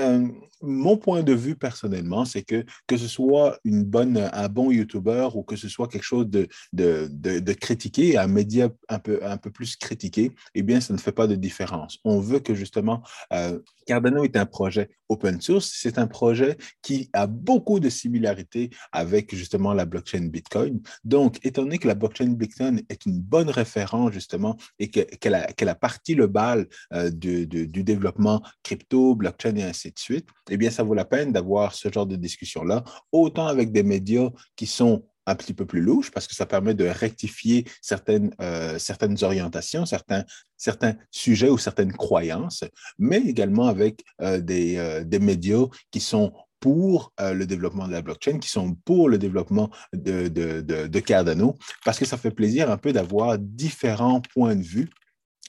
euh, 0.00 0.28
mon 0.62 0.96
point 0.96 1.22
de 1.22 1.32
vue 1.32 1.54
personnellement, 1.54 2.24
c'est 2.24 2.42
que 2.42 2.64
que 2.86 2.96
ce 2.96 3.08
soit 3.08 3.58
bonne, 3.64 4.16
un 4.32 4.48
bon 4.48 4.70
YouTuber 4.70 5.28
ou 5.34 5.42
que 5.42 5.56
ce 5.56 5.68
soit 5.68 5.88
quelque 5.88 6.02
chose 6.02 6.28
de, 6.28 6.48
de, 6.72 7.08
de, 7.10 7.52
critiqué, 7.52 8.16
un 8.16 8.26
média 8.26 8.68
un 8.88 8.98
peu, 8.98 9.20
un 9.22 9.36
peu 9.36 9.50
plus 9.50 9.76
critiqué, 9.76 10.32
eh 10.54 10.62
bien, 10.62 10.80
ça 10.80 10.94
ne 10.94 10.98
fait 10.98 11.12
pas 11.12 11.26
de 11.26 11.34
différence. 11.34 11.98
On 12.04 12.20
veut 12.20 12.40
que 12.40 12.54
justement, 12.54 13.02
euh, 13.32 13.58
Cardano 13.86 14.24
est 14.24 14.36
un 14.36 14.46
projet 14.46 14.88
open 15.08 15.40
source, 15.40 15.72
c'est 15.72 15.98
un 15.98 16.06
projet 16.06 16.56
qui 16.82 17.08
a 17.12 17.26
beaucoup 17.26 17.78
de 17.78 17.88
similarités 17.88 18.70
avec 18.92 19.34
justement 19.34 19.74
la 19.74 19.84
blockchain 19.84 20.26
Bitcoin. 20.26 20.80
Donc, 21.04 21.38
étant 21.44 21.62
donné 21.62 21.78
que 21.78 21.86
la 21.86 21.94
blockchain 21.94 22.30
Bitcoin 22.30 22.82
est 22.88 23.06
une 23.06 23.20
bonne 23.20 23.50
référence 23.50 24.12
justement 24.12 24.56
et 24.78 24.90
qu'elle 24.90 25.34
a, 25.34 25.46
a, 25.46 25.74
parti 25.74 26.14
le 26.14 26.26
bal 26.26 26.66
euh, 26.92 27.10
du, 27.10 27.46
du 27.46 27.84
développement 27.84 28.42
crypto, 28.62 29.14
blockchain 29.14 29.54
et 29.56 29.62
ainsi 29.62 29.85
de 29.90 29.98
suite, 29.98 30.28
eh 30.50 30.56
bien, 30.56 30.70
ça 30.70 30.82
vaut 30.82 30.94
la 30.94 31.04
peine 31.04 31.32
d'avoir 31.32 31.74
ce 31.74 31.90
genre 31.90 32.06
de 32.06 32.16
discussion-là, 32.16 32.84
autant 33.12 33.46
avec 33.46 33.72
des 33.72 33.82
médias 33.82 34.30
qui 34.56 34.66
sont 34.66 35.04
un 35.26 35.34
petit 35.34 35.54
peu 35.54 35.66
plus 35.66 35.80
louches 35.80 36.10
parce 36.10 36.26
que 36.26 36.34
ça 36.34 36.46
permet 36.46 36.74
de 36.74 36.86
rectifier 36.86 37.66
certaines, 37.82 38.32
euh, 38.40 38.78
certaines 38.78 39.22
orientations, 39.22 39.84
certains, 39.84 40.24
certains 40.56 40.94
sujets 41.10 41.50
ou 41.50 41.58
certaines 41.58 41.92
croyances, 41.92 42.64
mais 42.98 43.18
également 43.18 43.66
avec 43.66 44.04
euh, 44.22 44.40
des, 44.40 44.76
euh, 44.76 45.04
des, 45.04 45.18
médias 45.18 45.66
qui 45.90 46.00
sont 46.00 46.32
pour 46.60 47.12
le 47.20 47.44
développement 47.44 47.86
de 47.86 47.92
la 47.92 48.02
blockchain, 48.02 48.38
qui 48.38 48.48
sont 48.48 48.74
pour 48.84 49.08
le 49.08 49.18
développement 49.18 49.70
de, 49.92 50.26
de, 50.28 50.62
de 50.62 51.00
Cardano, 51.00 51.56
parce 51.84 51.98
que 51.98 52.06
ça 52.06 52.16
fait 52.16 52.30
plaisir 52.30 52.70
un 52.70 52.78
peu 52.78 52.92
d'avoir 52.92 53.38
différents 53.38 54.20
points 54.20 54.56
de 54.56 54.62
vue 54.62 54.88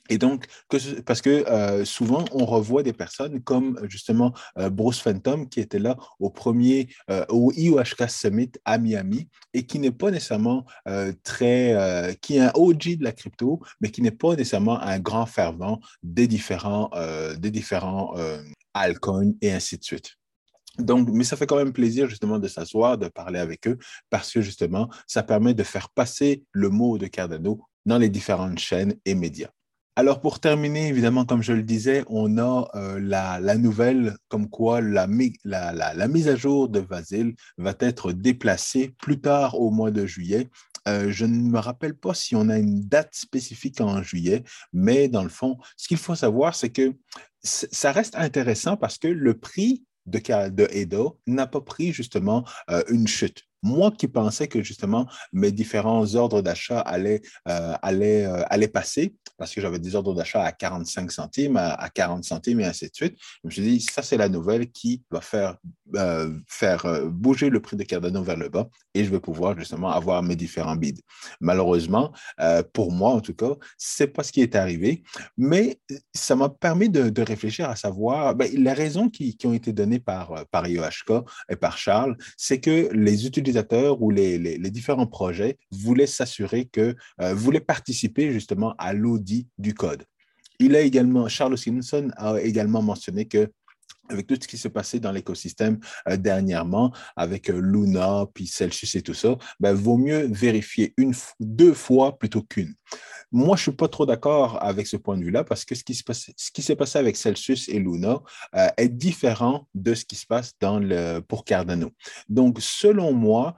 et 0.10 0.17
donc, 0.17 0.46
parce 1.06 1.22
que 1.22 1.30
euh, 1.30 1.86
souvent, 1.86 2.26
on 2.32 2.46
revoit 2.46 2.84
des 2.84 2.93
personnes 2.93 3.41
comme 3.41 3.80
justement 3.89 4.34
euh, 4.58 4.70
Bruce 4.70 5.00
Phantom 5.00 5.48
qui 5.50 5.60
était 5.60 5.80
là 5.80 5.98
au 6.20 6.30
premier, 6.30 6.89
euh, 7.10 7.26
au 7.30 7.52
IOHK 7.56 8.10
Summit 8.10 8.52
à 8.65 8.78
Miami 8.78 9.28
et 9.54 9.65
qui 9.65 9.80
n'est 9.80 9.91
pas 9.91 10.12
nécessairement 10.12 10.65
très, 11.24 12.17
qui 12.22 12.38
est 12.38 12.39
un 12.39 12.52
OG 12.54 12.98
de 12.98 13.04
la 13.04 13.12
crypto, 13.12 13.62
mais 13.82 13.89
qui 13.89 14.02
n'est 14.02 14.12
pas 14.12 14.36
nécessairement 14.36 14.80
un 14.80 15.00
grand 15.00 15.26
fervent 15.26 15.80
des 16.04 16.28
différents, 16.28 16.91
des 17.38 17.52
différents 17.52 18.13
altcoins 18.74 19.34
et 19.41 19.52
ainsi 19.52 19.78
de 19.78 19.84
suite. 19.84 20.17
Donc, 20.80 21.10
mais 21.12 21.24
ça 21.24 21.36
fait 21.36 21.48
quand 21.48 21.56
même 21.56 21.74
plaisir 21.74 22.08
justement 22.08 22.39
de 22.39 22.48
s'asseoir, 22.48 22.98
de 22.98 23.08
parler 23.08 23.39
avec 23.39 23.67
eux, 23.67 23.78
parce 24.10 24.32
que 24.32 24.41
justement, 24.41 24.89
ça 25.08 25.24
permet 25.24 25.54
de 25.54 25.63
faire 25.63 25.89
passer 25.89 26.43
le 26.52 26.70
mot 26.70 26.98
de 26.98 27.08
Cardano 27.08 27.60
dans 27.86 27.98
les 27.98 28.10
différentes 28.10 28.60
chaînes 28.60 28.96
et 29.06 29.15
médias. 29.15 29.50
Alors 29.98 30.22
pour 30.22 30.40
terminer, 30.40 30.90
évidemment, 30.90 31.26
comme 31.26 31.42
je 31.42 31.54
le 31.54 31.64
disais, 31.64 32.04
on 32.06 32.38
a 32.38 32.70
euh, 32.76 33.00
la, 33.00 33.58
nouvelle 33.58 34.16
comme 34.28 34.48
quoi 34.48 34.80
la, 34.80 35.08
mise 35.08 36.28
à 36.28 36.36
jour 36.36 36.70
de 36.70 36.80
Vasil 36.80 37.34
va 37.58 37.74
être 37.80 38.12
déplacée 38.12 38.94
plus 39.00 39.20
tard 39.20 39.60
au 39.60 39.72
mois 39.72 39.90
de 39.90 40.06
juillet. 40.06 40.50
Euh, 40.88 41.12
je 41.12 41.26
ne 41.26 41.50
me 41.50 41.58
rappelle 41.58 41.96
pas 41.96 42.14
si 42.14 42.36
on 42.36 42.48
a 42.50 42.60
une 42.60 42.88
date 42.88 43.16
spécifique 43.16 43.82
en 43.82 44.04
juillet, 44.04 44.44
mais 44.72 45.08
dans 45.08 45.24
le 45.24 45.30
fond, 45.30 45.58
ce 45.78 45.88
qu'il 45.88 45.98
faut 45.98 46.14
savoir, 46.14 46.54
c'est 46.54 46.70
que 46.70 46.94
ça 47.42 47.92
reste 47.92 48.16
intéressant 48.18 48.78
parce 48.78 49.00
que 49.00 49.08
le 49.08 49.34
prix 49.40 49.84
de, 50.06 50.50
de 50.50 50.68
Edo 50.74 51.20
n'a 51.26 51.48
pas 51.48 51.62
pris 51.62 51.92
justement 51.92 52.46
euh, 52.70 52.84
une 52.90 53.08
chute. 53.08 53.48
Moi 53.63 53.91
qui 53.91 54.08
pensais 54.08 54.48
que 54.48 54.62
justement 54.63 55.08
mes 55.34 55.52
différents 55.52 56.15
ordres 56.15 56.41
d'achat 56.41 56.80
allaient, 56.80 57.22
euh, 57.48 57.74
allaient, 57.82 58.26
euh, 58.26 58.43
allaient, 58.50 58.67
passer, 58.67 59.15
parce 59.38 59.54
que 59.54 59.62
j'avais 59.62 59.80
des 59.80 59.96
ordres 59.96 60.13
d'achat 60.13 60.43
à 60.43 60.52
45 60.52 61.12
centimes, 61.12 61.58
à, 61.58 61.89
40 61.89 62.24
centimes 62.24 62.60
et 62.60 62.65
ainsi 62.65 62.89
de 62.89 62.93
suite, 62.93 63.17
je 63.43 63.48
me 63.48 63.52
suis 63.52 63.62
dit, 63.62 63.80
ça 63.80 64.02
c'est 64.02 64.17
la 64.17 64.30
nouvelle 64.30 64.72
qui 64.72 65.04
va 65.10 65.22
faire, 65.22 65.58
euh, 65.96 66.38
faire 66.48 66.86
bouger 67.08 67.50
le 67.50 67.60
prix 67.60 67.78
de 67.78 67.84
Cardano 67.84 68.22
vers 68.24 68.38
le 68.38 68.50
bas 68.50 68.67
et 68.93 69.04
je 69.04 69.10
vais 69.10 69.20
pouvoir 69.20 69.58
justement 69.58 69.89
avoir 69.89 70.22
mes 70.22 70.36
différents 70.36 70.76
bids. 70.76 71.02
Malheureusement, 71.39 72.12
pour 72.74 72.91
moi 72.91 73.12
en 73.12 73.22
tout 73.22 73.34
cas, 73.34 73.54
c'est 73.78 74.08
pas 74.08 74.24
ce 74.24 74.32
qui 74.32 74.41
est 74.41 74.56
arrivé, 74.56 75.04
mais 75.38 75.80
ça 76.13 76.36
m'a 76.36 76.50
permis 76.50 76.89
de, 76.89 77.10
de, 77.10 77.22
réfléchir 77.22 77.70
à 77.70 77.76
savoir 77.76 78.36
ben, 78.36 78.50
les 78.52 78.74
raisons 78.74 79.10
qui, 79.10 79.36
qui, 79.38 79.48
ont 79.48 79.54
été 79.54 79.74
données 79.74 80.00
par, 80.00 80.46
par 80.52 80.67
IOHK 80.67 81.24
et 81.50 81.56
par 81.56 81.78
Charles, 81.78 82.17
c'est 82.38 82.60
que 82.60 82.89
les 82.93 83.26
utilisateurs 83.26 83.47
ou 84.02 84.12
les, 84.12 84.58
différents 84.70 85.08
projets 85.08 85.58
voulaient 85.72 86.08
s'assurer 86.08 86.66
que, 86.66 86.96
euh, 87.22 87.34
voulaient 87.34 87.60
participer 87.60 88.32
justement 88.32 88.74
à 88.78 88.94
l'audit 88.94 89.48
du 89.58 89.74
code. 89.74 90.04
Il 90.60 90.76
a 90.76 90.82
également, 90.82 91.28
Charles 91.28 91.58
Simpson 91.58 92.10
a 92.18 92.42
également 92.42 92.82
mentionné 92.82 93.26
que 93.26 93.52
avec 94.10 94.28
tout 94.28 94.38
ce 94.39 94.48
qui 94.48 94.58
s'est 94.58 94.70
passé 94.70 95.00
dans 95.00 95.12
l'écosystème 95.12 95.80
euh, 96.08 96.17
dernièrement, 96.17 96.93
avec 97.15 97.50
euh, 97.50 97.60
Luna, 97.60 98.26
puis 98.34 98.48
Celsius 98.48 98.96
et 98.96 99.02
tout 99.02 99.13
ça, 99.13 99.38
ben, 99.60 99.74
vaut 99.74 99.98
mieux 99.98 100.28
vérifier 100.32 100.93
une, 100.98 101.13
deux 101.39 101.74
fois 101.74 102.17
plutôt 102.17 102.41
qu'une. 102.41 102.74
Moi, 103.34 103.58
je 103.58 103.62
ne 103.62 103.63
suis 103.63 103.72
pas 103.74 103.89
trop 103.89 104.06
d'accord 104.06 104.63
avec 104.63 104.88
ce 104.88 104.96
point 104.96 105.17
de 105.17 105.24
vue-là 105.24 105.43
parce 105.43 105.65
que 105.65 105.76
ce 105.76 105.84
qui, 105.84 105.93
s'est 105.93 106.76
passé 106.78 106.98
avec 106.98 107.17
Celsius 107.17 107.67
et 107.67 107.78
Luna 107.78 108.22
euh, 108.56 108.67
est 108.78 108.88
différent 108.88 109.67
de 109.76 109.93
ce 109.93 110.06
qui 110.06 110.15
se 110.15 110.26
passe 110.26 110.54
dans 110.62 110.80
le, 110.80 111.20
pour 111.20 111.43
Cardano. 111.43 111.91
Donc, 112.30 112.60
selon 112.62 113.12
moi, 113.12 113.56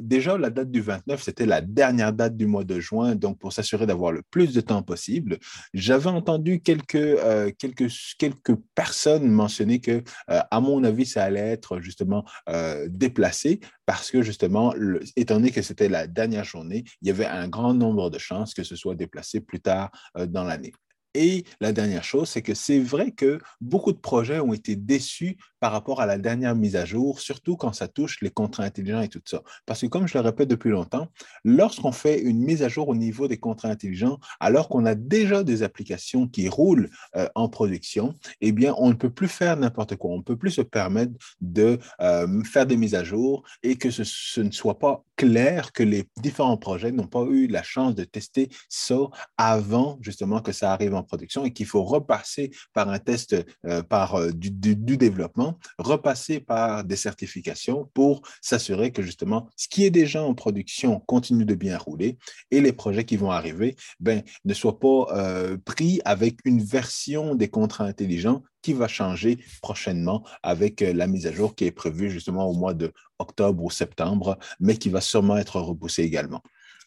déjà, 0.00 0.38
la 0.38 0.48
date 0.48 0.70
du 0.70 0.80
29, 0.80 1.22
c'était 1.22 1.44
la 1.44 1.60
dernière 1.60 2.14
date 2.14 2.38
du 2.38 2.46
mois 2.46 2.64
de 2.64 2.80
juin, 2.80 3.14
donc 3.14 3.38
pour 3.38 3.52
s'assurer 3.52 3.84
d'avoir 3.84 4.12
le 4.12 4.22
plus 4.30 4.54
de 4.54 4.62
temps 4.62 4.82
possible. 4.82 5.38
J'avais 5.74 6.08
entendu 6.08 6.60
quelques, 6.60 7.18
quelques, 7.58 7.92
quelques 8.18 8.56
personnes 8.74 9.30
mentionner 9.30 9.80
que, 9.82 10.02
euh, 10.30 10.40
à 10.50 10.60
mon 10.60 10.82
avis, 10.84 11.04
ça 11.04 11.24
allait 11.24 11.40
être 11.40 11.80
justement 11.80 12.24
euh, 12.48 12.86
déplacé 12.88 13.60
parce 13.86 14.10
que 14.10 14.22
justement, 14.22 14.74
étant 15.16 15.34
donné 15.34 15.50
que 15.50 15.62
c'était 15.62 15.88
la 15.88 16.06
dernière 16.06 16.44
journée, 16.44 16.84
il 17.02 17.08
y 17.08 17.10
avait 17.10 17.26
un 17.26 17.48
grand 17.48 17.74
nombre 17.74 18.08
de 18.10 18.18
chances 18.18 18.54
que 18.54 18.64
ce 18.64 18.76
soit 18.76 18.94
déplacé 18.94 19.40
plus 19.40 19.60
tard 19.60 19.90
euh, 20.16 20.26
dans 20.26 20.44
l'année. 20.44 20.72
Et 21.14 21.44
la 21.60 21.72
dernière 21.72 22.04
chose, 22.04 22.28
c'est 22.28 22.42
que 22.42 22.54
c'est 22.54 22.80
vrai 22.80 23.10
que 23.10 23.38
beaucoup 23.60 23.92
de 23.92 23.98
projets 23.98 24.40
ont 24.40 24.54
été 24.54 24.76
déçus 24.76 25.36
par 25.60 25.72
rapport 25.72 26.00
à 26.00 26.06
la 26.06 26.18
dernière 26.18 26.56
mise 26.56 26.74
à 26.74 26.84
jour, 26.84 27.20
surtout 27.20 27.56
quand 27.56 27.72
ça 27.72 27.86
touche 27.86 28.20
les 28.20 28.30
contrats 28.30 28.64
intelligents 28.64 29.00
et 29.00 29.08
tout 29.08 29.20
ça. 29.24 29.42
Parce 29.66 29.82
que 29.82 29.86
comme 29.86 30.08
je 30.08 30.14
le 30.18 30.24
répète 30.24 30.48
depuis 30.48 30.70
longtemps, 30.70 31.08
lorsqu'on 31.44 31.92
fait 31.92 32.20
une 32.20 32.40
mise 32.40 32.62
à 32.62 32.68
jour 32.68 32.88
au 32.88 32.96
niveau 32.96 33.28
des 33.28 33.36
contrats 33.36 33.68
intelligents, 33.68 34.18
alors 34.40 34.68
qu'on 34.68 34.86
a 34.86 34.94
déjà 34.94 35.44
des 35.44 35.62
applications 35.62 36.26
qui 36.26 36.48
roulent 36.48 36.90
euh, 37.14 37.28
en 37.34 37.48
production, 37.48 38.14
eh 38.40 38.52
bien, 38.52 38.74
on 38.78 38.88
ne 38.88 38.94
peut 38.94 39.10
plus 39.10 39.28
faire 39.28 39.56
n'importe 39.56 39.96
quoi. 39.96 40.10
On 40.10 40.18
ne 40.18 40.22
peut 40.22 40.36
plus 40.36 40.50
se 40.50 40.62
permettre 40.62 41.12
de 41.40 41.78
euh, 42.00 42.42
faire 42.44 42.66
des 42.66 42.76
mises 42.76 42.94
à 42.94 43.04
jour 43.04 43.44
et 43.62 43.76
que 43.76 43.90
ce, 43.90 44.02
ce 44.04 44.40
ne 44.40 44.50
soit 44.50 44.78
pas 44.78 45.04
clair 45.22 45.70
que 45.70 45.84
les 45.84 46.04
différents 46.20 46.56
projets 46.56 46.90
n'ont 46.90 47.06
pas 47.06 47.22
eu 47.22 47.46
la 47.46 47.62
chance 47.62 47.94
de 47.94 48.02
tester 48.02 48.48
ça 48.68 48.96
avant 49.36 49.96
justement 50.00 50.40
que 50.40 50.50
ça 50.50 50.72
arrive 50.72 50.94
en 50.94 51.04
production 51.04 51.44
et 51.44 51.52
qu'il 51.52 51.66
faut 51.66 51.84
repasser 51.84 52.50
par 52.72 52.88
un 52.88 52.98
test 52.98 53.36
euh, 53.64 53.84
par, 53.84 54.16
euh, 54.16 54.32
du, 54.32 54.50
développement, 54.96 55.60
repasser 55.78 56.40
par 56.40 56.82
des 56.82 56.96
certifications 56.96 57.88
pour 57.94 58.22
s'assurer 58.40 58.90
que 58.90 59.02
justement 59.02 59.48
ce 59.56 59.68
qui 59.68 59.84
est 59.84 59.90
déjà 59.90 60.24
en 60.24 60.34
production 60.34 60.98
continue 60.98 61.44
de 61.44 61.54
bien 61.54 61.78
rouler 61.78 62.18
et 62.50 62.60
les 62.60 62.72
projets 62.72 63.04
qui 63.04 63.16
vont 63.16 63.30
arriver 63.30 63.76
ben, 64.00 64.24
ne 64.44 64.54
soient 64.54 64.80
pas 64.80 65.06
euh, 65.12 65.56
pris 65.64 66.00
avec 66.04 66.38
une 66.44 66.64
version 66.64 67.36
des 67.36 67.48
contrats 67.48 67.84
intelligents 67.84 68.42
qui 68.62 68.72
va 68.72 68.88
changer 68.88 69.38
prochainement 69.60 70.24
avec 70.42 70.80
la 70.80 71.06
mise 71.06 71.26
à 71.26 71.32
jour 71.32 71.54
qui 71.54 71.64
est 71.66 71.72
prévue 71.72 72.10
justement 72.10 72.48
au 72.48 72.54
mois 72.54 72.74
de 72.74 72.92
octobre 73.18 73.62
ou 73.62 73.70
septembre, 73.70 74.38
mais 74.60 74.76
qui 74.76 74.88
va 74.88 75.00
sûrement 75.00 75.36
être 75.36 75.60
repoussée 75.60 76.02
également. 76.02 76.42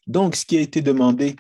Donc, 0.08 0.36
ce 0.36 0.46
qui 0.46 0.58
a 0.58 0.62
été 0.62 0.82
demandé 0.82 1.36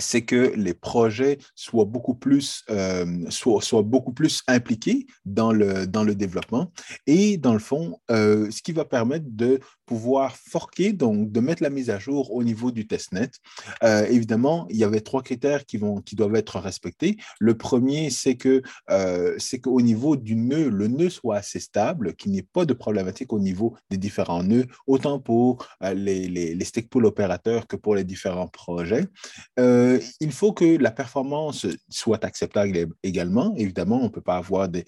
c'est 0.00 0.22
que 0.22 0.52
les 0.56 0.74
projets 0.74 1.38
soient 1.54 1.84
beaucoup 1.84 2.14
plus, 2.14 2.64
euh, 2.70 3.06
soient, 3.28 3.82
beaucoup 3.82 4.12
plus 4.12 4.42
impliqués 4.48 5.06
dans 5.24 5.52
le, 5.52 5.86
dans 5.86 6.04
le 6.04 6.14
développement 6.14 6.72
et 7.06 7.36
dans 7.36 7.52
le 7.52 7.58
fond, 7.58 7.98
euh, 8.10 8.50
ce 8.50 8.62
qui 8.62 8.72
va 8.72 8.84
permettre 8.84 9.26
de 9.28 9.60
pouvoir 9.86 10.36
forquer, 10.36 10.92
donc 10.92 11.30
de 11.30 11.40
mettre 11.40 11.62
la 11.62 11.68
mise 11.70 11.90
à 11.90 11.98
jour 11.98 12.32
au 12.32 12.42
niveau 12.42 12.70
du 12.70 12.86
testnet. 12.86 13.30
Euh, 13.82 14.06
évidemment, 14.06 14.66
il 14.70 14.76
y 14.76 14.84
avait 14.84 15.00
trois 15.00 15.22
critères 15.22 15.66
qui, 15.66 15.76
vont, 15.76 16.00
qui 16.00 16.16
doivent 16.16 16.36
être 16.36 16.58
respectés. 16.58 17.18
Le 17.38 17.56
premier, 17.56 18.08
c'est 18.10 18.36
que 18.36 18.62
c'est 19.38 19.60
qu'au 19.60 19.80
niveau 19.80 20.16
du 20.16 20.36
nœud, 20.36 20.68
le 20.68 20.88
nœud 20.88 21.10
soit 21.10 21.36
assez 21.36 21.60
stable, 21.60 22.14
qu'il 22.14 22.32
n'y 22.32 22.38
ait 22.38 22.48
pas 22.52 22.64
de 22.64 22.72
problématique 22.72 23.32
au 23.32 23.40
niveau 23.40 23.76
des 23.90 23.98
différents 23.98 24.42
nœuds, 24.42 24.66
autant 24.86 25.18
pour 25.18 25.66
les, 25.82 26.28
les, 26.28 26.54
les 26.54 26.82
pool 26.90 27.06
opérateurs 27.06 27.66
que 27.66 27.76
pour 27.76 27.94
les 27.94 28.04
différents 28.04 28.48
projets. 28.48 29.06
Il 30.20 30.32
faut 30.32 30.52
que 30.52 30.76
la 30.76 30.90
performance 30.90 31.66
soit 31.88 32.24
acceptable 32.24 32.88
également. 33.02 33.54
Évidemment, 33.56 34.00
on 34.00 34.04
ne 34.04 34.08
peut 34.08 34.20
pas 34.20 34.36
avoir 34.36 34.68
des, 34.68 34.84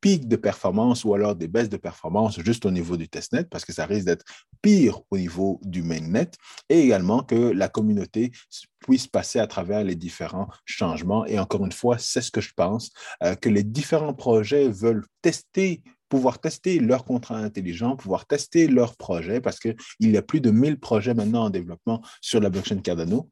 pics 0.00 0.28
de 0.28 0.36
performance 0.36 1.04
ou 1.04 1.14
alors 1.14 1.34
des 1.34 1.48
baisses 1.48 1.68
de 1.68 1.76
performance 1.76 2.40
juste 2.40 2.66
au 2.66 2.70
niveau 2.70 2.96
du 2.96 3.08
testnet 3.08 3.44
parce 3.44 3.64
que 3.64 3.72
ça 3.72 3.86
risque 3.86 4.06
d'être 4.06 4.24
pire 4.62 5.00
au 5.10 5.18
niveau 5.18 5.60
du 5.62 5.82
mainnet. 5.82 6.30
Et 6.68 6.80
également 6.80 7.22
que 7.22 7.34
la 7.34 7.68
communauté 7.68 8.32
puisse 8.80 9.06
passer 9.06 9.38
à 9.38 9.46
travers 9.46 9.82
les 9.82 9.94
différents 9.94 10.48
changements. 10.64 11.24
Et 11.26 11.38
encore 11.38 11.64
une 11.64 11.72
fois, 11.72 11.98
c'est 11.98 12.20
ce 12.20 12.30
que 12.30 12.40
je 12.40 12.52
pense, 12.54 12.92
euh, 13.22 13.34
que 13.34 13.48
les 13.48 13.62
différents 13.62 14.14
projets 14.14 14.68
veulent 14.68 15.06
tester 15.22 15.82
pouvoir 16.14 16.38
tester 16.38 16.78
leurs 16.78 17.04
contrats 17.04 17.38
intelligents, 17.38 17.96
pouvoir 17.96 18.24
tester 18.24 18.68
leurs 18.68 18.94
projets, 18.94 19.40
parce 19.40 19.58
qu'il 19.58 19.74
y 19.98 20.16
a 20.16 20.22
plus 20.22 20.40
de 20.40 20.52
1000 20.52 20.78
projets 20.78 21.12
maintenant 21.12 21.46
en 21.46 21.50
développement 21.50 22.02
sur 22.20 22.38
la 22.38 22.50
blockchain 22.50 22.78
Cardano 22.78 23.28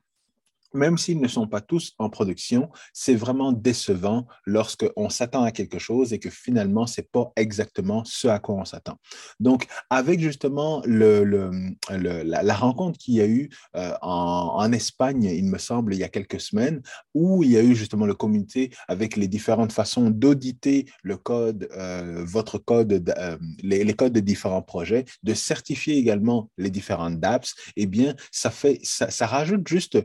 même 0.75 0.99
s'ils 0.99 1.21
ne 1.21 1.29
sont 1.29 1.47
pas 1.47 1.61
tous 1.61 1.93
en 1.99 2.11
production, 2.11 2.71
c'est 2.93 3.15
vraiment 3.15 3.53
décevant 3.53 4.27
lorsqu'on 4.47 5.09
s'attend 5.09 5.43
à 5.43 5.53
quelque 5.53 5.79
chose 5.79 6.13
et 6.13 6.19
que 6.19 6.31
finalement, 6.31 6.87
ce 6.87 7.01
n'est 7.01 7.09
pas 7.11 7.33
exactement 7.37 8.03
ce 8.05 8.29
à 8.29 8.39
quoi 8.39 8.57
on 8.57 8.65
s'attend. 8.65 8.99
Donc, 9.41 9.67
avec 9.91 10.21
justement 10.21 10.83
la, 10.87 12.55
rencontre 12.55 12.99
qu'il 12.99 13.15
y 13.15 13.21
a 13.21 13.27
eu 13.27 13.51
euh, 13.77 13.95
en, 14.03 14.73
Espagne, 14.73 15.25
il 15.25 15.45
me 15.47 15.59
semble, 15.59 15.95
il 15.95 16.01
y 16.01 16.05
a 16.05 16.09
quelques 16.09 16.41
semaines, 16.41 16.83
où 17.15 17.43
il 17.43 17.51
y 17.51 17.57
a 17.57 17.63
eu 17.63 17.75
justement 17.75 18.07
le 18.07 18.15
comité 18.15 18.71
avec 18.89 19.17
les 19.17 19.29
différentes 19.29 19.73
façons 19.73 20.11
d'auditer 20.11 20.87
le 21.03 21.17
code, 21.17 21.69
euh, 21.77 22.25
votre 22.25 22.59
code, 22.59 23.13
euh, 23.19 23.37
les, 23.63 23.93
codes 23.95 24.13
de 24.13 24.21
différents 24.21 24.63
projets, 24.63 25.05
de 25.23 25.35
certifier 25.35 25.97
également 25.97 26.51
les 26.57 26.71
différentes 26.71 27.21
dApps, 27.21 27.55
eh 27.77 27.87
bien, 27.87 28.15
ça, 28.31 28.51
fait, 28.51 28.81
ça 28.83 29.27
rajoute 29.27 29.69
juste 29.69 29.99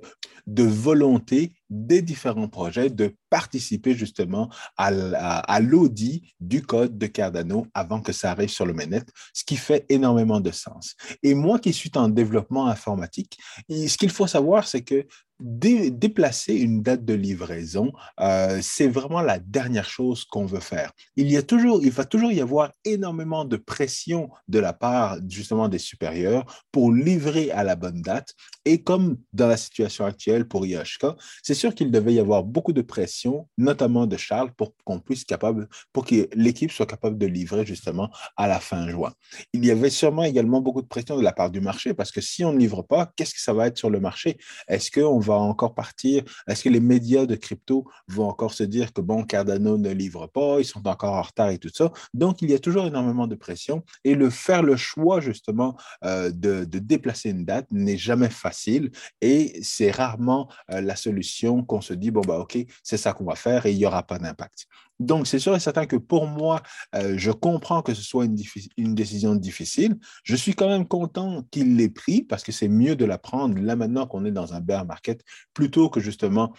de 0.58 0.63
volonté 0.63 1.52
des 1.70 2.02
différents 2.02 2.48
projets 2.48 2.90
de 2.90 3.16
participer 3.30 3.94
justement 3.94 4.50
à, 4.78 5.60
l'audit 5.60 6.24
du 6.40 6.62
code 6.62 6.98
de 6.98 7.08
Cardano 7.08 7.68
avant 7.74 8.02
que 8.02 8.14
ça 8.14 8.32
arrive 8.32 8.50
sur 8.50 8.66
le 8.66 8.74
mainnet, 8.74 9.04
ce 9.34 9.44
qui 9.44 9.58
fait 9.58 9.86
énormément 9.90 10.40
de 10.40 10.52
sens. 10.52 10.96
Et 11.24 11.34
moi 11.34 11.60
qui 11.60 11.74
suis 11.74 11.92
en 11.96 12.10
développement 12.10 12.68
informatique, 12.68 13.38
ce 13.70 13.98
qu'il 13.98 14.12
faut 14.12 14.28
savoir, 14.28 14.68
c'est 14.68 14.82
que 14.82 15.06
déplacer 15.40 16.56
une 16.56 16.82
date 16.82 17.06
de 17.06 17.14
livraison, 17.14 17.92
euh, 18.20 18.60
c'est 18.62 18.88
vraiment 18.88 19.22
la 19.22 19.38
dernière 19.38 19.88
chose 19.88 20.26
qu'on 20.26 20.46
veut 20.46 20.60
faire. 20.60 20.92
Il 21.16 21.30
y 21.30 21.38
a 21.38 21.44
toujours, 21.44 21.84
il 21.84 21.92
va 21.92 22.06
toujours 22.06 22.32
y 22.32 22.42
avoir 22.42 22.72
énormément 22.84 23.46
de 23.46 23.58
pression 23.58 24.30
de 24.48 24.60
la 24.60 24.74
part 24.74 25.18
justement 25.30 25.70
des 25.70 25.78
supérieurs 25.78 26.64
pour 26.72 26.92
livrer 26.92 27.52
à 27.52 27.64
la 27.64 27.76
bonne 27.76 28.02
date. 28.02 28.34
Et 28.66 28.82
comme 28.82 29.18
dans 29.32 29.48
la 29.48 29.58
situation 29.58 30.06
actuelle 30.06 30.48
pour 30.48 30.66
IHK, 30.66 31.06
c'est 31.44 31.54
sûr 31.58 31.76
qu'il 31.76 31.91
devait 31.91 32.13
y 32.13 32.20
avoir 32.20 32.43
beaucoup 32.43 32.72
de 32.72 32.82
pression, 32.82 33.48
notamment 33.58 34.08
de 34.08 34.15
Charles, 34.15 34.52
pour 34.54 34.74
qu'on 34.86 35.00
puisse 35.00 35.26
capable, 35.26 35.67
pour 35.91 36.06
que 36.06 36.30
l'équipe 36.34 36.72
soit 36.72 36.86
capable 36.86 37.17
de 37.17 37.26
livrer 37.26 37.65
justement 37.65 38.10
à 38.38 38.48
la 38.48 38.60
fin 38.60 38.88
juin. 38.88 39.12
Il 39.54 39.65
y 39.65 39.72
avait 39.72 39.89
sûrement 39.89 40.24
également 40.24 40.62
beaucoup 40.62 40.82
de 40.82 40.88
pression 40.88 41.17
de 41.17 41.24
la 41.24 41.34
part 41.34 41.52
du 41.52 41.60
marché 41.60 41.93
parce 41.93 42.12
que 42.12 42.22
si 42.22 42.46
on 42.46 42.54
ne 42.54 42.60
livre 42.60 42.82
pas, 42.84 43.12
qu'est-ce 43.15 43.34
que 43.34 43.41
ça 43.41 43.54
va 43.54 43.67
être 43.67 43.78
sur 43.78 43.89
le 43.89 44.00
marché? 44.00 44.38
Est-ce 44.67 44.91
qu'on 44.91 45.20
va 45.20 45.36
encore 45.36 45.74
partir? 45.74 46.24
Est-ce 46.48 46.63
que 46.63 46.70
les 46.70 46.80
médias 46.80 47.26
de 47.26 47.36
crypto 47.36 47.86
vont 48.08 48.30
encore 48.30 48.54
se 48.54 48.63
dire 48.63 48.93
que 48.93 49.02
bon, 49.02 49.24
Cardano 49.24 49.78
ne 49.78 49.91
livre 49.91 50.28
pas, 50.28 50.60
ils 50.60 50.65
sont 50.65 50.88
encore 50.88 51.15
en 51.15 51.22
retard 51.22 51.50
et 51.50 51.58
tout 51.58 51.72
ça? 51.74 51.91
Donc, 52.13 52.41
il 52.41 52.52
y 52.52 52.54
a 52.54 52.60
toujours 52.60 52.86
énormément 52.86 53.28
de 53.28 53.36
pression 53.36 53.84
et 54.04 54.15
le 54.15 54.30
faire 54.30 54.63
le 54.63 54.78
choix 54.78 55.20
justement 55.20 55.76
euh, 56.04 56.32
de, 56.32 56.65
déplacer 56.78 57.32
une 57.32 57.43
date 57.43 57.67
n'est 57.72 57.98
jamais 57.98 58.30
facile 58.30 58.91
et 59.22 59.60
c'est 59.62 59.91
rarement 59.91 60.48
euh, 60.72 60.80
la 60.80 60.96
solution 60.96 61.47
qu'on 61.64 61.82
se 61.82 61.94
dit 61.94 62.12
bon, 62.12 62.22
bah, 62.22 62.40
OK, 62.40 62.58
c'est 62.84 62.98
ça 62.98 63.14
qu'on 63.14 63.26
va 63.26 63.36
faire 63.36 63.66
et 63.66 63.72
il 63.72 63.78
n'y 63.78 63.86
aura 63.86 64.04
pas 64.04 64.20
d'impact. 64.20 64.68
Donc, 65.00 65.28
c'est 65.28 65.40
sûr 65.40 65.56
et 65.56 65.60
certain 65.60 65.86
que 65.86 65.96
pour 65.96 66.28
moi, 66.28 66.62
euh, 66.96 67.16
je 67.18 67.32
comprends 67.32 67.82
que 67.82 67.94
ce 67.94 68.02
soit 68.02 68.26
une, 68.26 68.96
décision 68.96 69.36
difficile. 69.36 69.98
Je 70.24 70.36
suis 70.36 70.54
quand 70.54 70.68
même 70.68 70.88
content 70.88 71.44
qu'il 71.52 71.76
l'ait 71.76 71.90
pris 71.90 72.24
parce 72.24 72.44
que 72.44 72.52
c'est 72.52 72.68
mieux 72.68 72.96
de 72.96 73.06
la 73.06 73.18
prendre 73.18 73.60
là 73.60 73.76
maintenant 73.76 74.08
qu'on 74.08 74.26
est 74.26 74.32
dans 74.32 74.54
un 74.54 74.62
bear 74.62 74.86
market 74.86 75.24
plutôt 75.54 75.90
que 75.90 76.00
justement 76.00 76.54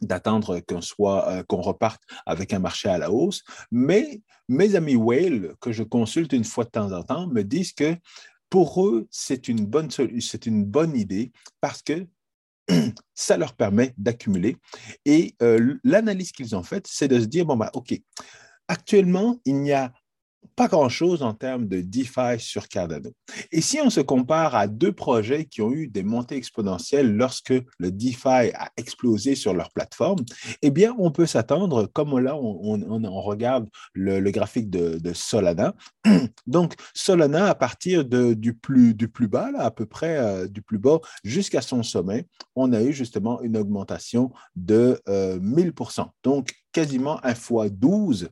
d'attendre 0.00 0.60
qu'on 0.60 0.80
soit 0.80 1.28
euh, 1.28 1.42
qu'on 1.44 1.60
reparte 1.60 2.02
avec 2.26 2.52
un 2.52 2.58
marché 2.58 2.88
à 2.88 2.98
la 2.98 3.12
hausse. 3.12 3.42
Mais 3.70 4.22
mes 4.48 4.74
amis 4.74 4.96
whale 4.96 5.54
que 5.60 5.72
je 5.72 5.82
consulte 5.82 6.32
une 6.32 6.44
fois 6.44 6.64
de 6.64 6.70
temps 6.70 6.92
en 6.92 7.02
temps 7.02 7.26
me 7.28 7.42
disent 7.42 7.72
que 7.72 7.96
pour 8.48 8.84
eux, 8.84 9.06
c'est 9.10 9.46
une 9.46 9.70
c'est 10.20 10.46
une 10.46 10.64
bonne 10.64 10.96
idée 10.96 11.30
parce 11.60 11.82
que 11.82 12.06
ça 13.14 13.36
leur 13.36 13.54
permet 13.54 13.94
d'accumuler. 13.98 14.56
Et 15.04 15.34
euh, 15.42 15.76
l'analyse 15.84 16.32
qu'ils 16.32 16.56
ont 16.56 16.62
faite, 16.62 16.86
c'est 16.88 17.08
de 17.08 17.20
se 17.20 17.26
dire, 17.26 17.46
bon, 17.46 17.56
bah, 17.56 17.70
OK, 17.74 17.94
actuellement, 18.68 19.38
il 19.44 19.56
n'y 19.60 19.72
a 19.72 19.92
pas 20.60 20.68
grand-chose 20.68 21.22
en 21.22 21.32
termes 21.32 21.66
de 21.68 21.80
DeFi 21.80 22.38
sur 22.38 22.68
Cardano. 22.68 23.14
Et 23.50 23.62
si 23.62 23.80
on 23.80 23.88
se 23.88 24.02
compare 24.02 24.54
à 24.54 24.66
deux 24.66 24.92
projets 24.92 25.46
qui 25.46 25.62
ont 25.62 25.72
eu 25.72 25.88
des 25.88 26.02
montées 26.02 26.36
exponentielles 26.36 27.16
lorsque 27.16 27.54
le 27.78 27.90
DeFi 27.90 28.52
a 28.54 28.70
explosé 28.76 29.36
sur 29.36 29.54
leur 29.54 29.70
plateforme, 29.70 30.18
eh 30.60 30.70
bien, 30.70 30.94
on 30.98 31.12
peut 31.12 31.24
s'attendre, 31.24 31.86
comme 31.86 32.18
là, 32.18 32.36
on, 32.36 33.20
regarde 33.22 33.70
le, 33.94 34.20
graphique 34.30 34.68
de, 34.68 35.12
Solana. 35.14 35.74
Donc, 36.46 36.74
Solana, 36.92 37.46
à 37.46 37.54
partir 37.54 38.04
du, 38.04 38.52
plus, 38.52 38.92
du 38.92 39.08
plus 39.08 39.28
bas, 39.28 39.48
à 39.56 39.70
peu 39.70 39.86
près 39.86 40.18
euh, 40.18 40.46
du 40.46 40.60
plus 40.60 40.78
bas 40.78 40.98
jusqu'à 41.24 41.62
son 41.62 41.82
sommet, 41.82 42.26
on 42.54 42.74
a 42.74 42.82
eu 42.82 42.92
justement 42.92 43.40
une 43.40 43.56
augmentation 43.56 44.30
de 44.56 45.00
1000%. 45.08 46.00
Euh, 46.00 46.04
Donc, 46.22 46.52
quasiment 46.70 47.18
un 47.24 47.34
fois 47.34 47.70
12 47.70 48.28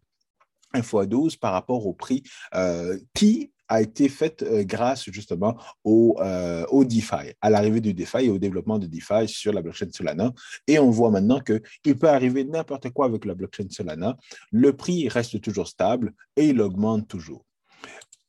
1 0.74 0.82
fois 0.82 1.06
12 1.06 1.36
par 1.36 1.52
rapport 1.52 1.86
au 1.86 1.92
prix 1.92 2.22
euh, 2.54 2.98
qui 3.14 3.52
a 3.68 3.82
été 3.82 4.08
fait 4.08 4.42
euh, 4.42 4.64
grâce 4.64 5.10
justement 5.10 5.56
au, 5.84 6.16
euh, 6.20 6.64
au 6.70 6.84
DeFi, 6.84 7.34
à 7.42 7.50
l'arrivée 7.50 7.80
du 7.80 7.92
DeFi 7.92 8.24
et 8.24 8.30
au 8.30 8.38
développement 8.38 8.78
de 8.78 8.86
DeFi 8.86 9.28
sur 9.28 9.52
la 9.52 9.60
blockchain 9.60 9.88
Solana. 9.92 10.32
Et 10.66 10.78
on 10.78 10.90
voit 10.90 11.10
maintenant 11.10 11.40
qu'il 11.40 11.98
peut 11.98 12.08
arriver 12.08 12.44
n'importe 12.44 12.90
quoi 12.90 13.06
avec 13.06 13.24
la 13.24 13.34
blockchain 13.34 13.66
Solana. 13.68 14.16
Le 14.52 14.72
prix 14.74 15.08
reste 15.08 15.40
toujours 15.40 15.68
stable 15.68 16.14
et 16.36 16.48
il 16.48 16.60
augmente 16.60 17.08
toujours. 17.08 17.44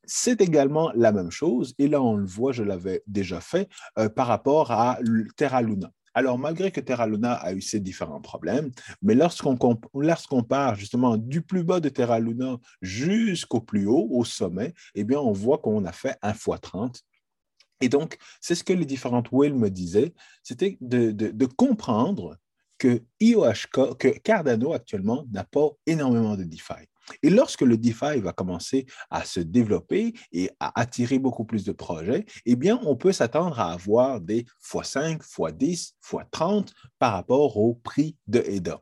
C'est 0.03 0.41
également 0.41 0.91
la 0.95 1.11
même 1.11 1.29
chose, 1.29 1.75
et 1.77 1.87
là 1.87 2.01
on 2.01 2.15
le 2.15 2.25
voit, 2.25 2.51
je 2.51 2.63
l'avais 2.63 3.03
déjà 3.05 3.39
fait, 3.41 3.69
par 4.15 4.25
rapport 4.25 4.71
à 4.71 4.97
Terra 5.37 5.61
Luna. 5.61 5.91
Alors, 6.19 6.37
malgré 6.37 6.69
que 6.69 6.81
Terra 6.81 7.07
Luna 7.07 7.31
a 7.31 7.53
eu 7.53 7.61
ses 7.61 7.79
différents 7.79 8.19
problèmes, 8.19 8.71
mais 9.01 9.15
lorsqu'on 9.15 9.55
part 10.43 10.75
justement 10.75 11.15
du 11.15 11.41
plus 11.41 11.63
bas 11.63 11.79
de 11.79 11.87
Terra 11.87 12.19
Luna 12.19 12.57
jusqu'au 12.81 13.61
plus 13.61 13.87
haut, 13.87 14.05
au 14.11 14.25
sommet, 14.25 14.73
eh 14.95 15.05
bien, 15.05 15.17
on 15.17 15.31
voit 15.31 15.59
qu'on 15.59 15.85
a 15.85 15.93
fait 15.93 16.17
1 16.21 16.33
fois 16.33 16.57
30. 16.57 17.01
Et 17.79 17.87
donc, 17.87 18.17
c'est 18.41 18.53
ce 18.53 18.65
que 18.65 18.73
les 18.73 18.83
différentes 18.83 19.31
whales 19.31 19.53
me 19.53 19.69
disaient, 19.69 20.13
c'était 20.43 20.77
de, 20.81 21.45
comprendre 21.45 22.35
que, 22.77 23.01
que 23.17 24.19
Cardano 24.19 24.73
actuellement 24.73 25.25
n'a 25.31 25.45
pas 25.45 25.69
énormément 25.85 26.35
de 26.35 26.43
DeFi. 26.43 26.88
Et 27.23 27.29
lorsque 27.29 27.61
le 27.61 27.77
DeFi 27.77 28.19
va 28.19 28.33
commencer 28.33 28.85
à 29.09 29.25
se 29.25 29.39
développer 29.39 30.13
et 30.31 30.49
à 30.59 30.79
attirer 30.79 31.19
beaucoup 31.19 31.45
plus 31.45 31.63
de 31.63 31.71
projets, 31.71 32.25
eh 32.45 32.55
bien, 32.55 32.79
on 32.83 32.95
peut 32.95 33.11
s'attendre 33.11 33.59
à 33.59 33.73
avoir 33.73 34.21
des 34.21 34.45
x5, 34.63 35.19
x10, 35.21 35.93
x30 36.03 36.69
par 36.97 37.13
rapport 37.13 37.57
au 37.57 37.75
prix 37.75 38.15
de 38.27 38.39
EDA. 38.39 38.81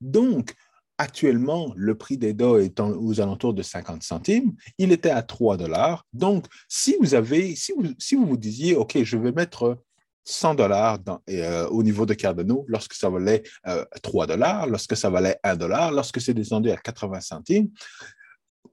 Donc, 0.00 0.54
Actuellement, 0.98 1.74
le 1.76 1.94
prix 1.94 2.16
d'EDA 2.16 2.62
est 2.62 2.80
aux 2.80 3.20
alentours 3.20 3.52
de 3.52 3.62
50 3.62 4.02
centimes. 4.02 4.54
Il 4.78 4.92
était 4.92 5.10
à 5.10 5.22
3 5.22 5.58
dollars. 5.58 6.06
Donc, 6.14 6.46
si 6.68 6.96
vous 7.00 7.14
avez, 7.14 7.54
si 7.54 7.72
vous, 7.76 7.84
si 7.98 8.14
vous 8.14 8.24
vous 8.24 8.38
disiez, 8.38 8.76
OK, 8.76 8.96
je 9.02 9.18
vais 9.18 9.32
mettre 9.32 9.78
100 10.26 10.54
dollars 10.56 10.98
euh, 11.30 11.66
au 11.68 11.82
niveau 11.82 12.04
de 12.04 12.14
Cardano 12.14 12.64
lorsque 12.68 12.94
ça 12.94 13.08
valait 13.08 13.42
3 14.02 14.24
euh, 14.24 14.26
dollars, 14.26 14.66
lorsque 14.66 14.96
ça 14.96 15.08
valait 15.08 15.38
1 15.42 15.56
dollar, 15.56 15.92
lorsque 15.92 16.20
c'est 16.20 16.34
descendu 16.34 16.70
à 16.70 16.76
80 16.76 17.20
centimes. 17.20 17.68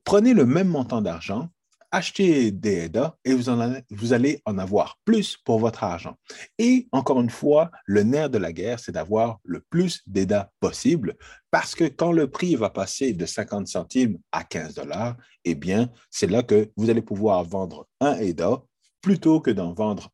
Prenez 0.03 0.33
le 0.33 0.45
même 0.45 0.67
montant 0.67 1.01
d'argent, 1.01 1.47
achetez 1.91 2.51
des 2.51 2.85
EDA 2.85 3.15
et 3.23 3.33
vous, 3.35 3.51
vous, 3.91 4.13
allez 4.13 4.41
en 4.45 4.57
avoir 4.57 4.97
plus 5.05 5.37
pour 5.37 5.59
votre 5.59 5.83
argent. 5.83 6.17
Et 6.57 6.87
encore 6.91 7.21
une 7.21 7.29
fois, 7.29 7.69
le 7.85 8.01
nerf 8.01 8.31
de 8.31 8.39
la 8.39 8.51
guerre, 8.51 8.79
c'est 8.79 8.91
d'avoir 8.91 9.39
le 9.43 9.61
plus 9.69 10.01
d'EDA 10.07 10.51
possible 10.59 11.15
parce 11.51 11.75
que 11.75 11.83
quand 11.83 12.11
le 12.11 12.29
prix 12.29 12.55
va 12.55 12.71
passer 12.71 13.13
de 13.13 13.25
50 13.27 13.67
centimes 13.67 14.17
à 14.31 14.43
15 14.43 14.73
dollars, 14.73 15.15
eh 15.45 15.53
bien, 15.53 15.91
c'est 16.09 16.29
là 16.29 16.41
que 16.41 16.71
vous 16.75 16.89
allez 16.89 17.03
pouvoir 17.03 17.43
vendre 17.43 17.87
un 18.01 18.15
EDA 18.15 18.63
plutôt 19.03 19.41
que 19.41 19.51
d'en 19.51 19.73
vendre 19.73 20.09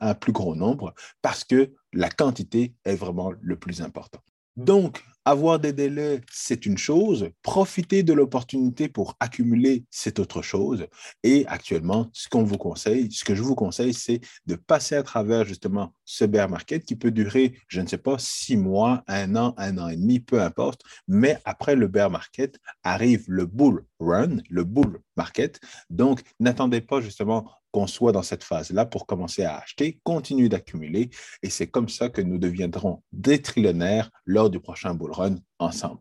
un, 0.00 0.14
plus 0.14 0.32
gros 0.32 0.56
nombre 0.56 0.94
parce 1.22 1.44
que 1.44 1.74
la 1.92 2.08
quantité 2.08 2.74
est 2.84 2.96
vraiment 2.96 3.32
le 3.40 3.56
plus 3.56 3.82
important. 3.82 4.20
Donc, 4.56 5.04
avoir 5.26 5.60
des 5.60 5.74
délais, 5.74 6.22
c'est 6.32 6.64
une 6.66 6.78
chose. 6.78 7.28
Profiter 7.42 8.02
de 8.02 8.14
l'opportunité 8.14 8.88
pour 8.88 9.14
accumuler, 9.20 9.84
c'est 9.90 10.18
autre 10.18 10.40
chose. 10.40 10.86
Et 11.22 11.46
actuellement, 11.46 12.08
ce 12.12 12.28
qu'on 12.28 12.42
vous 12.42 12.56
conseille, 12.56 13.12
ce 13.12 13.24
que 13.24 13.34
je 13.34 13.42
vous 13.42 13.54
conseille, 13.54 13.94
c'est 13.94 14.20
de 14.46 14.54
passer 14.54 14.96
à 14.96 15.02
travers 15.02 15.44
justement 15.44 15.94
ce 16.04 16.24
bear 16.24 16.48
market 16.48 16.84
qui 16.84 16.96
peut 16.96 17.10
durer, 17.10 17.58
je 17.68 17.82
ne 17.82 17.86
sais 17.86 17.98
pas, 17.98 18.16
six 18.18 18.56
mois, 18.56 19.04
un 19.06 19.36
an, 19.36 19.54
un 19.58 19.76
an 19.78 19.88
et 19.88 19.96
demi, 19.96 20.18
peu 20.18 20.40
importe. 20.40 20.80
Mais 21.06 21.38
après 21.44 21.76
le 21.76 21.88
bear 21.88 22.10
market 22.10 22.58
arrive 22.82 23.24
le 23.28 23.44
bull 23.44 23.84
run, 24.00 24.38
le 24.48 24.64
bull 24.64 25.00
market. 25.16 25.60
Donc, 25.88 26.22
n'attendez 26.40 26.80
pas 26.80 27.00
justement 27.00 27.50
qu'on 27.70 27.86
soit 27.86 28.12
dans 28.12 28.22
cette 28.22 28.42
phase-là 28.42 28.86
pour 28.86 29.06
commencer 29.06 29.44
à 29.44 29.58
acheter, 29.58 30.00
continuer 30.02 30.48
d'accumuler. 30.48 31.10
Et 31.42 31.50
c'est 31.50 31.68
comme 31.68 31.88
ça 31.88 32.08
que 32.08 32.20
nous 32.20 32.38
deviendrons 32.38 33.02
des 33.12 33.40
trillionnaires 33.40 34.10
lors 34.26 34.50
du 34.50 34.60
prochain 34.60 34.94
bull 34.94 35.12
run 35.12 35.36
ensemble. 35.58 36.00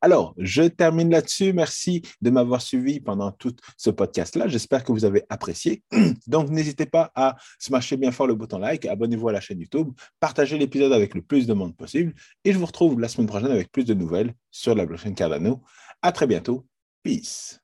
Alors, 0.00 0.34
je 0.38 0.62
termine 0.62 1.10
là-dessus. 1.10 1.52
Merci 1.52 2.02
de 2.20 2.30
m'avoir 2.30 2.62
suivi 2.62 3.00
pendant 3.00 3.32
tout 3.32 3.54
ce 3.76 3.90
podcast-là. 3.90 4.48
J'espère 4.48 4.84
que 4.84 4.92
vous 4.92 5.04
avez 5.04 5.24
apprécié. 5.28 5.82
Donc, 6.26 6.50
n'hésitez 6.50 6.86
pas 6.86 7.10
à 7.14 7.36
smasher 7.58 7.96
bien 7.96 8.12
fort 8.12 8.26
le 8.26 8.34
bouton 8.34 8.58
like, 8.58 8.86
abonnez-vous 8.86 9.28
à 9.28 9.32
la 9.32 9.40
chaîne 9.40 9.60
YouTube, 9.60 9.90
partagez 10.20 10.58
l'épisode 10.58 10.92
avec 10.92 11.14
le 11.14 11.22
plus 11.22 11.46
de 11.46 11.54
monde 11.54 11.76
possible 11.76 12.14
et 12.44 12.52
je 12.52 12.58
vous 12.58 12.66
retrouve 12.66 13.00
la 13.00 13.08
semaine 13.08 13.26
prochaine 13.26 13.50
avec 13.50 13.72
plus 13.72 13.84
de 13.84 13.94
nouvelles 13.94 14.34
sur 14.50 14.74
la 14.74 14.86
blockchain 14.86 15.14
Cardano. 15.14 15.62
À 16.02 16.12
très 16.12 16.26
bientôt. 16.26 16.66
Peace. 17.04 17.60